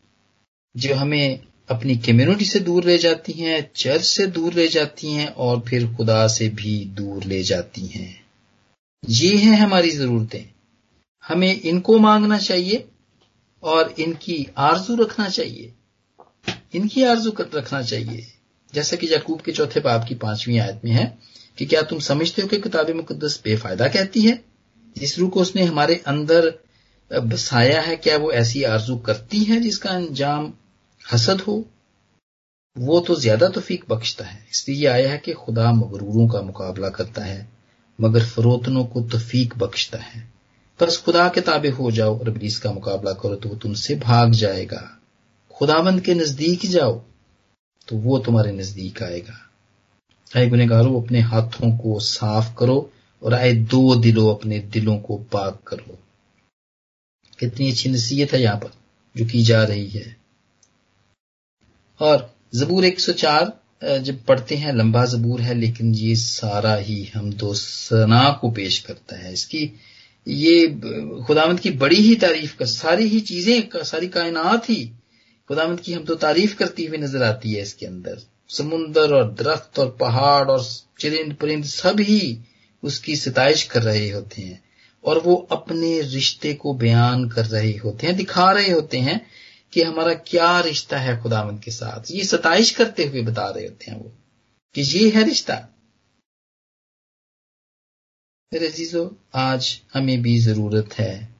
जो 0.77 0.95
हमें 0.95 1.41
अपनी 1.69 1.97
कम्युनिटी 1.97 2.45
से 2.45 2.61
दूर 2.61 2.85
ले 2.85 2.99
जाती 2.99 3.33
हैं 3.33 3.71
चर्च 3.77 4.03
से 4.03 4.27
दूर 4.27 4.55
ले 4.55 4.69
जाती 4.69 5.13
हैं 5.13 5.29
और 5.29 5.61
फिर 5.61 5.95
खुदा 5.95 6.29
से 6.29 6.49
भी 6.49 6.85
दूर 6.85 7.25
ले 7.25 7.43
जाती 7.43 7.87
हैं। 7.87 8.27
ये 9.09 9.37
हैं 9.37 9.57
हमारी 9.57 9.91
जरूरतें। 9.91 10.53
हमें 11.29 11.61
इनको 11.61 11.99
मांगना 11.99 12.39
चाहिए 12.39 12.89
और 13.63 13.95
इनकी 13.99 14.47
आरज़ू 14.57 14.97
रखना 14.97 15.29
चाहिए। 15.29 15.73
इनकी 16.73 17.03
आरज़ू 17.05 17.33
रखना 17.41 17.83
चाहिए। 17.83 18.27
जैसा 18.73 18.97
कि 18.97 19.07
यकूब 19.13 19.41
के 19.41 19.53
चौथे 19.53 19.81
बाब 19.81 20.05
की 20.05 20.15
पांचवी 20.17 20.59
आयत 20.59 20.81
में 20.85 20.91
है 20.93 21.07
कि 21.59 21.67
क्या 21.67 21.83
तुम 21.83 21.99
समझते 22.01 22.43
हो 22.43 22.49
कि 22.49 22.59
किताब 22.61 22.91
मुकदस 22.91 23.41
बेफायदा 23.45 23.89
कहती 23.89 24.23
है? 24.23 24.43
जिस 24.97 25.19
रूह 25.19 25.31
को 25.31 25.41
उसने 25.41 25.65
हमारे 25.65 25.95
अंदर 26.07 26.53
बसाया 27.11 27.81
है, 27.81 27.97
क्या 27.97 28.17
वो 28.17 28.31
ऐसी 28.33 28.63
आरज़ू 28.65 28.97
करती 28.99 29.43
है 29.45 29.61
जिसका 29.61 29.91
अंजाम 29.91 30.53
हसद 31.05 31.41
हो? 31.41 31.65
वो 32.77 33.01
तो 33.01 33.15
ज़्यादा 33.15 33.49
तोफीक 33.49 33.85
बख्शता 33.89 34.25
है। 34.25 34.39
इसलिए 34.53 34.87
आया 34.87 35.11
है 35.11 35.19
कि 35.19 35.33
खुदा 35.35 35.73
मगरूरों 35.73 36.29
का 36.29 36.41
मुकाबला 36.43 36.89
करता 36.89 37.25
है, 37.25 37.49
मगर 37.99 38.25
फरोतनों 38.25 38.85
को 38.85 39.03
तफीक 39.09 39.57
बख्शता 39.59 39.99
है। 39.99 40.29
बस 40.81 40.97
खुदा 40.99 41.29
के 41.29 41.41
ताबे 41.41 41.69
हो 41.69 41.91
जाओ 41.91 42.19
और 42.19 42.29
अबलीस 42.29 42.59
का 42.59 42.73
मुकाबला 42.73 43.13
करो 43.13 43.35
तो 43.35 43.49
वो 43.49 43.57
तुमसे 43.57 43.95
भाग 43.95 44.33
जाएगा। 44.33 44.83
खुदावंद 45.57 46.01
के 46.01 46.15
नज़दीक 46.15 46.67
जाओ 46.67 46.95
तो 47.89 47.97
वो 47.97 48.19
तुम्हारे 48.19 48.53
नज़दीक 48.53 49.03
आएगा। 49.03 49.35
आए 50.31 50.47
गुनेगारों 50.49 51.03
अपने 51.03 51.21
हाथों 51.23 51.71
को 51.79 51.99
साफ़ 52.01 52.55
करो 52.55 52.79
और 53.23 53.35
आए 53.35 53.53
दो 53.53 53.95
दिलों 53.97 54.35
अपने 54.35 54.59
दिलों 54.73 54.99
को 54.99 55.17
पाक 55.33 55.61
करो। 55.67 55.99
कितनी 57.39 57.71
अच्छी 57.71 57.91
नसीहत 57.91 58.33
है 58.33 58.41
यहाँ 58.43 58.57
पर, 58.57 58.73
जो 59.15 59.27
की 59.27 59.43
जा 59.43 59.63
रही 59.65 59.89
है। 59.89 60.17
और 62.01 62.35
जबूर 62.55 62.85
104 62.85 63.53
जब 64.01 64.23
पढ़ते 64.25 64.57
हैं, 64.57 64.73
लंबा 64.73 65.05
जबूर 65.07 65.41
है, 65.41 65.55
लेकिन 65.55 65.95
ये 65.95 66.15
सारा 66.17 66.75
ही 66.75 67.03
हम 67.05 67.33
दो 67.33 67.55
सना 67.55 68.31
को 68.41 68.51
पेश 68.51 68.79
करता 68.79 69.17
है। 69.17 69.33
इसकी, 69.33 69.73
ये 70.27 70.69
खुदामंद 71.27 71.61
की 71.61 71.71
बड़ी 71.77 72.01
ही 72.03 72.15
तारीफ़ 72.17 72.57
का, 72.57 72.65
सारी 72.67 73.09
ही 73.09 73.21
चीज़ें 73.23 73.85
सारी 73.85 74.09
कायनात 74.09 74.71
ही 74.71 74.91
खुदामंद 75.51 75.81
की 75.81 75.93
हम 75.93 76.05
तो 76.05 76.15
तारीफ़ 76.15 76.57
करती 76.57 76.85
हुई 76.85 76.99
नज़र 76.99 77.23
आती 77.23 77.53
है 77.53 77.63
इसके 77.63 77.87
अंदर। 77.87 78.23
समुंदर 78.51 79.13
और 79.15 79.33
दरख्त 79.33 79.79
और 79.79 79.97
पहाड़ 80.01 80.51
और 80.51 80.65
चिरिंद 81.01 81.35
परिंद 81.35 81.65
सब 81.65 82.01
ही 82.01 82.39
उसकी 82.83 83.17
सिताइश 83.17 83.63
कर 83.63 83.83
रहे 83.83 84.09
होते 84.11 84.43
हैं 84.43 84.63
और 85.05 85.19
वो 85.19 85.35
अपने 85.53 86.01
रिश्ते 86.01 86.55
को 86.55 86.75
बयान 86.75 87.29
कर 87.29 87.47
रहे 87.47 87.77
होते 87.77 88.07
हैं, 88.07 88.17
दिखा 88.17 88.51
रहे 88.53 88.71
होते 88.71 88.99
हैं 88.99 89.21
कि 89.73 89.83
हमारा 89.83 90.15
क्या 90.15 90.61
रिश्ता 90.61 90.99
है 90.99 91.21
खुदावंत 91.23 91.63
के 91.65 91.71
साथ। 91.71 92.11
ये 92.11 92.25
सताइश 92.25 92.71
करते 92.71 93.05
हुए 93.05 93.23
बता 93.23 93.49
रहे 93.51 93.67
होते 93.67 93.91
हैं 93.91 93.99
वो 93.99 94.13
कि 94.75 94.83
ये 94.83 95.11
है 95.11 95.25
रिश्ता। 95.25 95.55
मेरे 98.53 99.01
आज 99.35 99.81
हमें 99.95 100.21
भी 100.23 100.39
ज़रूरत 100.39 100.99
है 100.99 101.36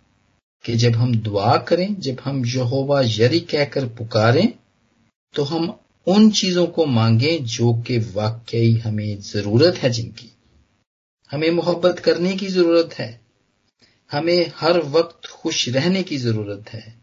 कि 0.65 0.77
जब 0.77 0.93
हम 0.93 1.15
दुआ 1.17 1.57
करें, 1.57 2.01
जब 2.01 2.17
हम 2.25 2.47
यहोवा 2.47 3.01
यरी 3.01 3.41
कहकर 3.41 3.87
पुकारें 3.87 4.53
तो 5.35 5.43
हम 5.43 5.79
उन 6.07 6.31
चीज़ों 6.31 6.67
को 6.67 6.87
मांगे 6.87 7.39
जो 7.39 7.75
कि 7.75 7.99
वाकई 7.99 8.73
हमें 8.73 9.21
ज़रूरत 9.21 9.75
है 9.75 9.91
जिनकी। 9.91 10.33
हमें 11.31 11.51
मोहब्बत 11.51 11.99
करने 11.99 12.37
की 12.37 12.47
ज़रूरत 12.47 12.95
है। 12.99 13.21
हमें 14.13 14.53
हर 14.57 14.79
वक्त 14.79 15.27
खुश 15.27 15.69
रहने 15.69 16.03
की 16.03 16.17
ज़रूरत 16.17 16.65
है। 16.69 16.95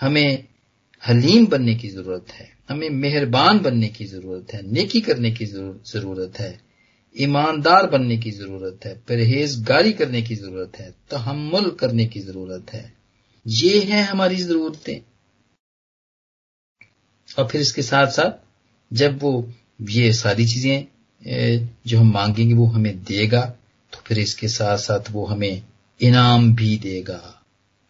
हमें 0.00 0.44
हलीम 1.08 1.46
बनने 1.46 1.74
की 1.74 1.88
ज़रूरत 1.88 2.32
है। 2.32 2.56
हमें 2.68 2.90
मेहरबान 2.90 3.58
बनने 3.58 3.88
की 3.88 4.04
ज़रूरत 4.04 4.54
है। 4.54 4.72
नेकी 4.72 5.00
करने 5.00 5.30
की 5.30 5.46
ज़रूरत 5.46 6.40
है। 6.40 6.60
ईमानदार 7.14 7.86
बनने 7.90 8.16
की 8.18 8.30
ज़रूरत 8.30 8.84
है, 8.84 8.94
परहेजगारी 9.08 9.92
करने 9.92 10.22
की 10.22 10.34
ज़रूरत 10.36 10.78
है 10.78 10.90
तहमुल 11.10 11.70
करने 11.80 12.04
की 12.06 12.20
ज़रूरत 12.20 12.72
है। 12.72 12.92
ये 13.46 13.80
है 13.80 14.02
हमारी 14.02 14.36
जरूरतें। 14.36 15.00
और 17.28 17.46
फिर 17.48 17.60
इसके 17.60 17.82
साथ 17.82 18.06
साथ 18.08 18.42
जब 18.90 19.18
वो 19.22 19.32
ये 19.90 20.12
सारी 20.12 20.46
चीज़ें 20.46 20.86
जो 21.86 21.98
हम 21.98 22.12
मांगेंगे 22.12 22.54
वो 22.54 22.66
हमें 22.66 22.96
देगा 23.04 23.40
तो 23.92 24.00
फिर 24.06 24.18
इसके 24.18 24.48
साथ 24.48 24.78
साथ 24.78 25.10
वो 25.10 25.24
हमें 25.26 25.62
इनाम 26.00 26.54
भी 26.54 26.76
देगा। 26.78 27.20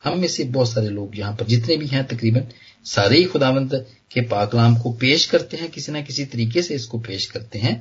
हम 0.05 0.19
में 0.19 0.29
से 0.29 0.45
बहुत 0.47 0.71
सारे 0.71 0.89
लोग 0.91 1.19
यहाँ 1.19 1.35
पर 1.37 1.47
जितने 1.47 1.77
भी 1.77 1.87
हैं 1.87 2.07
तकरीबन, 2.07 2.47
सारे 2.87 3.17
ही 3.19 3.25
खुदावंत 3.25 3.75
के 4.13 4.21
पाकलाम 4.23 4.77
को 4.79 4.93
पेश 4.95 5.27
करते 5.27 5.57
हैं, 5.57 5.71
किसी 5.71 5.93
ना 5.93 6.01
किसी 6.03 6.25
तरीके 6.27 6.63
से 6.63 6.75
इसको 6.75 6.99
पेश 7.01 7.27
करते 7.27 7.59
हैं। 7.59 7.77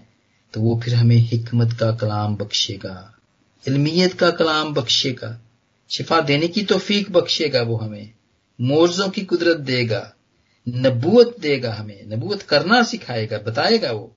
तो 0.54 0.62
वो 0.62 0.80
फिर 0.84 0.96
हमें 0.96 1.16
हिकमत 1.16 1.74
का 1.74 1.92
कलाम 1.92 2.36
बख्शेगा, 2.36 3.18
इल्मियत 3.68 4.14
का 4.14 4.32
कलाम 4.32 4.74
बख्शेगा, 4.74 5.40
शिफा 5.90 6.22
देने 6.22 6.48
की 6.48 6.64
तोफीक 6.64 7.12
बख्शेगा 7.12 7.62
वो 7.62 7.76
हमें, 7.76 8.14
मोर्जों 8.62 9.10
की 9.10 9.22
कुदरत 9.22 9.58
देगा 9.58 10.14
नबूत 10.70 11.40
देगा 11.40 11.74
हमें 11.74 12.06
नबूत 12.08 12.42
करना 12.42 12.84
सिखाएगा, 12.84 13.38
बताएगा 13.38 13.92
वो। 13.92 14.16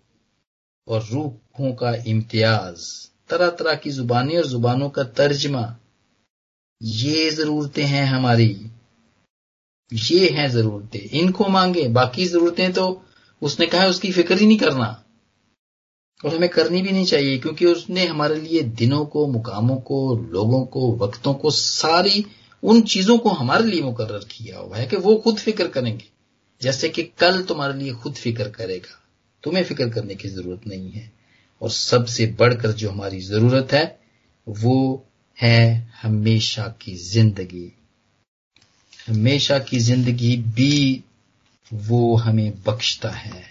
और 0.88 1.06
रूहों 1.12 1.72
का 1.72 1.94
इम्तियाज़ 1.94 3.08
तरह 3.30 3.50
तरह 3.50 3.74
की 3.74 3.90
जुबानी 3.90 4.36
और 4.36 4.46
जुबानों 4.46 4.88
का 4.88 5.02
तर्जमा, 5.02 5.76
ये 6.82 7.30
जरूरतें 7.30 7.84
हैं 7.84 8.06
हमारी। 8.06 8.70
ये 9.92 10.28
हैं 10.28 10.50
जरूरतें। 10.50 11.00
इनको 11.00 11.48
मांगे, 11.48 11.88
बाकी 11.88 12.26
जरूरतें 12.26 12.72
तो 12.72 13.04
उसने 13.42 13.66
कहा 13.66 13.86
उसकी 13.86 14.12
फ़िक्र 14.12 14.38
ही 14.38 14.46
नहीं 14.46 14.58
करना। 14.58 15.02
और 16.24 16.34
हमें 16.34 16.48
करनी 16.48 16.82
भी 16.82 16.92
नहीं 16.92 17.04
चाहिए, 17.04 17.38
क्योंकि 17.38 17.66
उसने 17.66 18.06
हमारे 18.06 18.40
लिए 18.40 18.62
दिनों 18.62 19.04
को, 19.04 19.26
मुकामों 19.26 19.76
को, 19.76 20.16
लोगों 20.32 20.64
को, 20.64 20.96
वक्तों 20.96 21.34
को, 21.34 21.50
सारी 21.50 22.24
उन 22.62 22.80
चीज़ों 22.82 23.18
को 23.18 23.30
हमारे 23.30 23.64
लिए 23.64 23.82
मुकर 23.82 24.18
किया 24.18 24.58
हुआ 24.58 24.76
है 24.76 24.86
कि 24.86 24.96
वो 24.96 25.16
खुद 25.16 25.38
फ़िक्र 25.38 25.68
करेंगे। 25.68 26.04
जैसे 26.62 26.88
कि 26.88 27.02
कल 27.02 27.42
तुम्हारे 27.42 27.78
लिए 27.78 27.92
खुद 27.92 28.14
फ़िक्र 28.14 28.48
करेगा, 28.48 29.02
तुम्हें 29.42 29.64
फ़िक्र 29.64 29.88
करने 29.88 30.14
की 30.14 30.28
ज़रूरत 30.28 30.66
नहीं 30.66 30.90
है। 30.90 31.12
और 31.62 31.70
सबसे 31.70 32.26
बढ़कर 32.26 32.72
जो 32.72 32.90
हमारी 32.90 33.20
ज़रूरत 33.20 33.72
है, 33.72 34.00
वो 34.48 35.06
है 35.40 35.92
हमेशा 36.02 36.76
की 36.82 36.94
ज़िंदगी। 36.94 37.72
हमेशा 39.08 39.58
की 39.58 39.78
ज़िंदगी 39.78 40.36
भी 40.36 41.04
वो 41.74 42.16
हमें 42.16 42.62
बख्शता 42.66 43.10
है। 43.10 43.44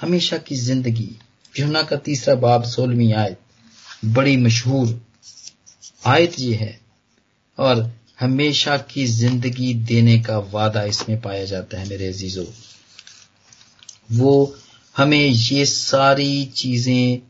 हमेशा 0.00 0.38
की 0.38 0.54
ज़िंदगी। 0.54 1.16
यूना 1.54 1.82
का 1.82 1.96
तीसरा 1.96 2.34
बाब 2.34 2.64
सोलहवीं 2.64 3.12
आयत, 3.12 3.38
बड़ी 4.04 4.36
मशहूर 4.36 5.00
आयत 6.06 6.38
ये 6.40 6.54
है। 6.54 6.80
और 7.58 7.90
हमेशा 8.20 8.76
की 8.76 9.06
ज़िंदगी 9.06 9.72
देने 9.74 10.18
का 10.20 10.38
वादा 10.38 10.82
इसमें 10.84 11.20
पाया 11.20 11.44
जाता 11.44 11.78
है 11.78 11.88
मेरे 11.88 12.08
अजीजों। 12.08 12.44
वो 14.12 14.56
हमें 14.96 15.18
ये 15.18 15.64
सारी 15.66 16.44
चीज़ें 16.46 17.20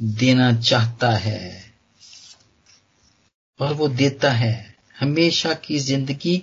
देना 0.00 0.52
चाहता 0.60 1.10
है 1.10 1.72
और 3.60 3.74
वो 3.74 3.88
देता 3.88 4.30
है। 4.30 4.76
हमेशा 5.00 5.52
की 5.54 5.78
ज़िंदगी 5.78 6.42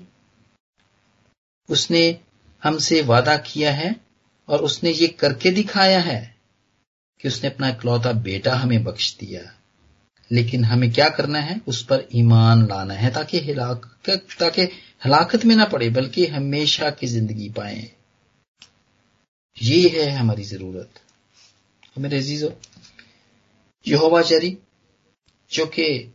उसने 1.70 2.20
हमसे 2.64 3.02
वादा 3.02 3.36
किया 3.38 3.74
है 3.74 3.96
और 4.50 4.60
उसने 4.60 4.92
ये 4.92 5.08
करके 5.08 5.52
दिखाया 5.52 6.00
है। 6.00 6.35
कि 7.26 7.30
उसने 7.30 7.50
अपना 7.50 7.70
इकलौता 7.70 8.12
बेटा 8.12 8.56
हमें 8.56 8.84
बख्श 8.84 9.18
दिया। 9.20 9.42
लेकिन 10.32 10.64
हमें 10.64 10.92
क्या 10.92 11.10
करना 11.10 11.40
है? 11.40 11.62
उस 11.68 11.84
पर 11.84 12.08
ईमान 12.16 12.68
लाना 12.68 12.94
है, 12.94 13.14
ताकि 13.14 13.40
हिलाकत 13.40 14.28
ताकि 14.40 14.62
हलाकत 15.06 15.46
में 15.46 15.56
ना 15.56 15.66
पड़े, 15.66 15.90
बल्कि 15.90 16.26
हमेशा 16.26 16.90
की 16.90 17.08
ज़िंदगी 17.08 17.50
पाए। 17.50 17.92
ये 19.62 19.90
है 19.90 20.12
हमारी 20.12 20.44
ज़रूरत। 20.44 20.90
मेरे 21.98 22.18
अजीजो, 22.18 22.54
यहोवा 23.88 24.22
जरी 24.22 24.58
जो 25.52 25.66
कि 25.66 26.14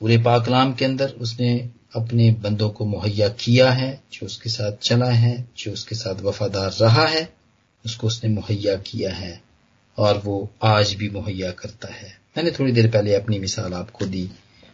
पूरे 0.00 0.18
पाकलाम 0.18 0.74
के 0.74 0.84
अंदर 0.84 1.08
उसने 1.08 1.70
अपने 1.94 2.30
बंदों 2.30 2.70
को 2.70 2.84
मुहैया 2.84 3.28
किया 3.28 3.72
है, 3.72 4.02
जो 4.12 4.26
उसके 4.26 4.50
साथ 4.50 4.72
चला 4.72 5.10
है, 5.10 5.48
जो 5.58 5.72
उसके 5.72 5.94
साथ 5.94 6.14
वफादार 6.14 6.72
रहा 6.72 7.06
है, 7.06 7.34
उसको 7.86 8.06
उसने 8.06 8.30
मुहैया 8.30 8.76
किया 8.76 9.14
है। 9.14 9.53
और 9.98 10.18
वो 10.18 10.50
आज 10.62 10.94
भी 10.94 11.08
मुहैया 11.10 11.50
करता 11.52 11.92
है। 11.94 12.18
मैंने 12.36 12.50
थोड़ी 12.50 12.72
देर 12.72 12.90
पहले 12.90 13.14
अपनी 13.14 13.38
मिसाल 13.38 13.74
आपको 13.74 14.06
दी 14.06 14.28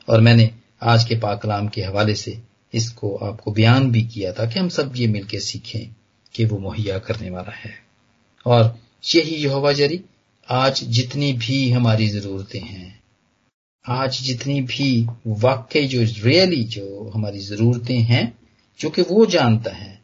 और 0.09 0.20
मैंने 0.20 0.50
आज 0.83 1.04
के 1.04 1.16
पाकलाम 1.16 1.68
के 1.68 1.83
हवाले 1.83 2.14
से 2.14 2.38
इसको 2.74 3.14
आपको 3.16 3.52
बयान 3.52 3.90
भी 3.90 4.02
किया 4.02 4.33
था 4.33 4.46
कि 4.46 4.59
हम 4.59 4.68
सब 4.68 4.92
ये 4.96 5.06
मिलकर 5.06 5.38
सीखें 5.38 5.94
कि 6.35 6.44
वो 6.44 6.59
मुहैया 6.59 6.98
करने 6.98 7.30
वाला 7.30 7.52
है। 7.52 7.74
और 8.46 8.78
यही 9.14 9.37
यहोवा 9.37 9.72
जरी, 9.72 10.00
आज 10.48 10.85
जितनी 10.85 11.33
भी 11.33 11.70
हमारी 11.70 12.09
जरूरतें 12.09 12.61
हैं, 12.61 13.00
आज 13.85 14.20
जितनी 14.22 14.61
भी 14.61 15.06
वाकई 15.26 15.87
जो 15.87 16.02
रियली 16.24 16.62
जो 16.64 17.11
हमारी 17.14 17.38
जरूरतें 17.38 17.98
हैं, 17.98 18.38
जो 18.80 18.90
कि 18.90 19.02
वो 19.02 19.26
जानता 19.26 19.70
है, 19.70 20.00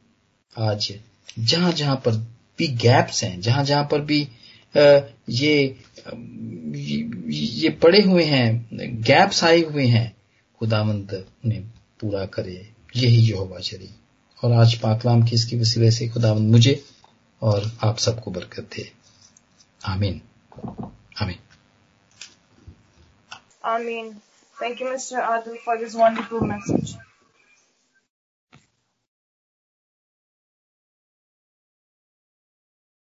आज 0.57 0.93
जहाँ 1.39 1.73
जहाँ 1.73 1.97
पर 1.97 2.17
भी 2.59 2.69
गैप्स 2.69 3.25
हैं 3.25 3.41
जहाँ 3.41 3.65
जहाँ 3.65 3.89
पर 3.91 4.01
भी 4.01 4.29
ये 5.31 5.81
ये 7.29 7.71
पड़े 7.71 8.03
हुए 8.03 8.25
हैं 8.25 8.71
गैप्स 9.03 9.45
आए 9.45 9.61
हुए 9.63 9.87
हैं। 9.87 10.17
खुदावंत 10.59 11.27
उन्हें 11.45 11.63
पूरा 12.01 12.27
करे। 12.27 12.73
यही 12.97 13.31
यहोवा 13.31 13.61
शरी 13.61 13.91
और 14.45 14.53
आज 14.53 14.75
पाकलाम 14.75 15.23
की 15.23 15.35
इसकी 15.35 15.61
वसीले 15.61 15.91
से 15.91 16.09
खुदावंत 16.09 16.53
मुझे 16.53 16.85
और 17.43 17.73
आप 17.85 17.99
सबको 17.99 18.31
बरकत 18.31 18.63
दे। 18.63 18.93
आमीन। 19.85 20.21
आमीन। 21.23 21.39
आमीन। 23.65 24.15
Thank 24.63 24.83
you 24.83 24.91
mister 24.91 25.17
Adu, 25.17 25.53
for 25.53 25.85
this 25.85 25.97
wonderful 26.01 26.51
message. 26.53 26.95